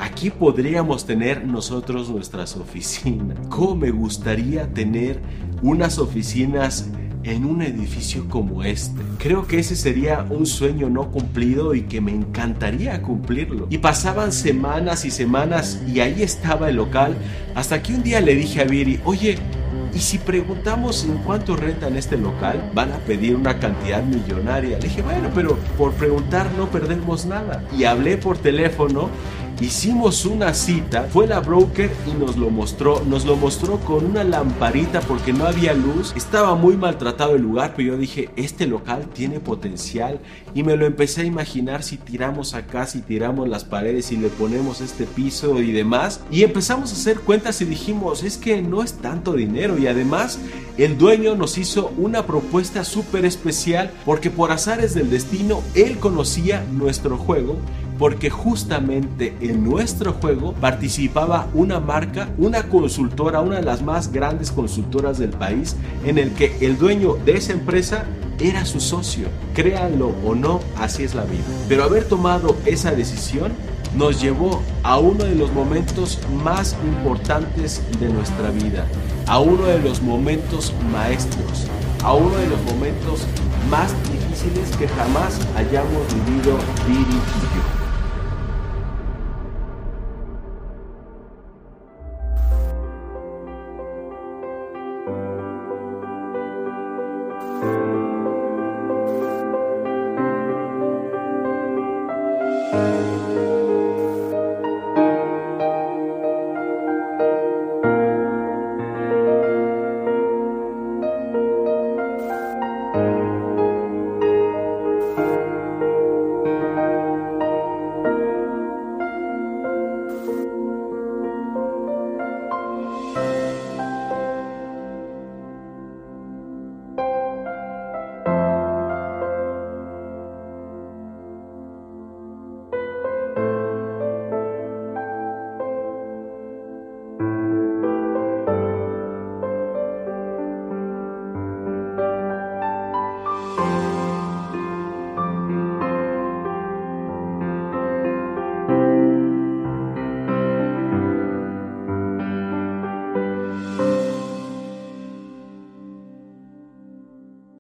Aquí 0.02 0.30
podríamos 0.30 1.06
tener 1.06 1.46
nosotros 1.46 2.10
nuestras 2.10 2.56
oficinas. 2.56 3.38
¿Cómo 3.48 3.76
me 3.76 3.92
gustaría 3.92 4.66
tener 4.74 5.20
unas 5.62 5.98
oficinas 5.98 6.90
en 7.22 7.44
un 7.44 7.62
edificio 7.62 8.28
como 8.28 8.64
este. 8.64 9.00
Creo 9.18 9.46
que 9.46 9.60
ese 9.60 9.76
sería 9.76 10.26
un 10.28 10.44
sueño 10.44 10.90
no 10.90 11.12
cumplido 11.12 11.72
y 11.72 11.82
que 11.82 12.00
me 12.00 12.10
encantaría 12.10 13.00
cumplirlo. 13.00 13.68
Y 13.70 13.78
pasaban 13.78 14.32
semanas 14.32 15.04
y 15.04 15.12
semanas 15.12 15.80
y 15.86 16.00
ahí 16.00 16.20
estaba 16.20 16.68
el 16.68 16.76
local 16.76 17.16
hasta 17.54 17.80
que 17.80 17.94
un 17.94 18.02
día 18.02 18.20
le 18.20 18.34
dije 18.34 18.60
a 18.60 18.64
Viri, 18.64 18.98
oye, 19.04 19.38
¿y 19.94 19.98
si 20.00 20.18
preguntamos 20.18 21.04
en 21.04 21.18
cuánto 21.18 21.54
rentan 21.54 21.96
este 21.96 22.16
local? 22.16 22.72
Van 22.74 22.90
a 22.90 22.98
pedir 22.98 23.36
una 23.36 23.60
cantidad 23.60 24.02
millonaria. 24.02 24.78
Le 24.78 24.88
dije, 24.88 25.02
bueno, 25.02 25.28
pero 25.32 25.56
por 25.78 25.92
preguntar 25.92 26.50
no 26.56 26.70
perdemos 26.70 27.24
nada. 27.24 27.62
Y 27.78 27.84
hablé 27.84 28.16
por 28.16 28.38
teléfono 28.38 29.10
Hicimos 29.62 30.26
una 30.26 30.54
cita, 30.54 31.06
fue 31.12 31.28
la 31.28 31.38
broker 31.38 31.88
y 32.10 32.18
nos 32.18 32.36
lo 32.36 32.50
mostró. 32.50 33.00
Nos 33.04 33.24
lo 33.24 33.36
mostró 33.36 33.78
con 33.78 34.04
una 34.04 34.24
lamparita 34.24 35.00
porque 35.02 35.32
no 35.32 35.46
había 35.46 35.72
luz. 35.72 36.12
Estaba 36.16 36.56
muy 36.56 36.76
maltratado 36.76 37.36
el 37.36 37.42
lugar, 37.42 37.74
pero 37.76 37.90
yo 37.90 37.96
dije, 37.96 38.28
este 38.34 38.66
local 38.66 39.06
tiene 39.14 39.38
potencial. 39.38 40.18
Y 40.52 40.64
me 40.64 40.76
lo 40.76 40.84
empecé 40.84 41.20
a 41.20 41.26
imaginar 41.26 41.84
si 41.84 41.96
tiramos 41.96 42.54
acá, 42.54 42.86
si 42.86 43.02
tiramos 43.02 43.48
las 43.48 43.64
paredes 43.64 44.10
y 44.10 44.16
le 44.16 44.30
ponemos 44.30 44.80
este 44.80 45.04
piso 45.06 45.60
y 45.62 45.70
demás. 45.70 46.22
Y 46.32 46.42
empezamos 46.42 46.90
a 46.90 46.96
hacer 46.96 47.20
cuentas 47.20 47.60
y 47.60 47.64
dijimos, 47.64 48.24
es 48.24 48.38
que 48.38 48.62
no 48.62 48.82
es 48.82 48.94
tanto 48.94 49.34
dinero. 49.34 49.78
Y 49.78 49.86
además, 49.86 50.40
el 50.76 50.98
dueño 50.98 51.36
nos 51.36 51.56
hizo 51.56 51.92
una 51.98 52.26
propuesta 52.26 52.82
súper 52.82 53.24
especial 53.24 53.92
porque 54.04 54.28
por 54.28 54.50
azares 54.50 54.92
del 54.92 55.08
destino, 55.08 55.62
él 55.76 55.98
conocía 55.98 56.64
nuestro 56.72 57.16
juego 57.16 57.58
porque 57.98 58.30
justamente 58.30 59.36
en 59.40 59.64
nuestro 59.64 60.12
juego 60.14 60.54
participaba 60.54 61.48
una 61.54 61.80
marca, 61.80 62.28
una 62.38 62.64
consultora, 62.64 63.40
una 63.40 63.56
de 63.56 63.62
las 63.62 63.82
más 63.82 64.12
grandes 64.12 64.50
consultoras 64.50 65.18
del 65.18 65.30
país, 65.30 65.76
en 66.04 66.18
el 66.18 66.32
que 66.32 66.56
el 66.60 66.78
dueño 66.78 67.14
de 67.24 67.36
esa 67.36 67.52
empresa 67.52 68.04
era 68.40 68.64
su 68.64 68.80
socio. 68.80 69.28
Créanlo 69.54 70.12
o 70.24 70.34
no, 70.34 70.60
así 70.78 71.04
es 71.04 71.14
la 71.14 71.24
vida. 71.24 71.44
Pero 71.68 71.84
haber 71.84 72.04
tomado 72.04 72.56
esa 72.66 72.90
decisión 72.92 73.52
nos 73.96 74.20
llevó 74.20 74.62
a 74.82 74.98
uno 74.98 75.24
de 75.24 75.34
los 75.34 75.52
momentos 75.52 76.18
más 76.42 76.76
importantes 76.84 77.82
de 78.00 78.08
nuestra 78.08 78.50
vida, 78.50 78.86
a 79.26 79.38
uno 79.38 79.66
de 79.66 79.78
los 79.78 80.02
momentos 80.02 80.72
maestros, 80.90 81.66
a 82.02 82.14
uno 82.14 82.34
de 82.36 82.48
los 82.48 82.62
momentos 82.62 83.26
más 83.70 83.92
difíciles 84.10 84.76
que 84.76 84.88
jamás 84.88 85.38
hayamos 85.56 86.02
vivido 86.26 86.56
Viri 86.86 87.00
y 87.00 87.56
yo. 87.56 87.81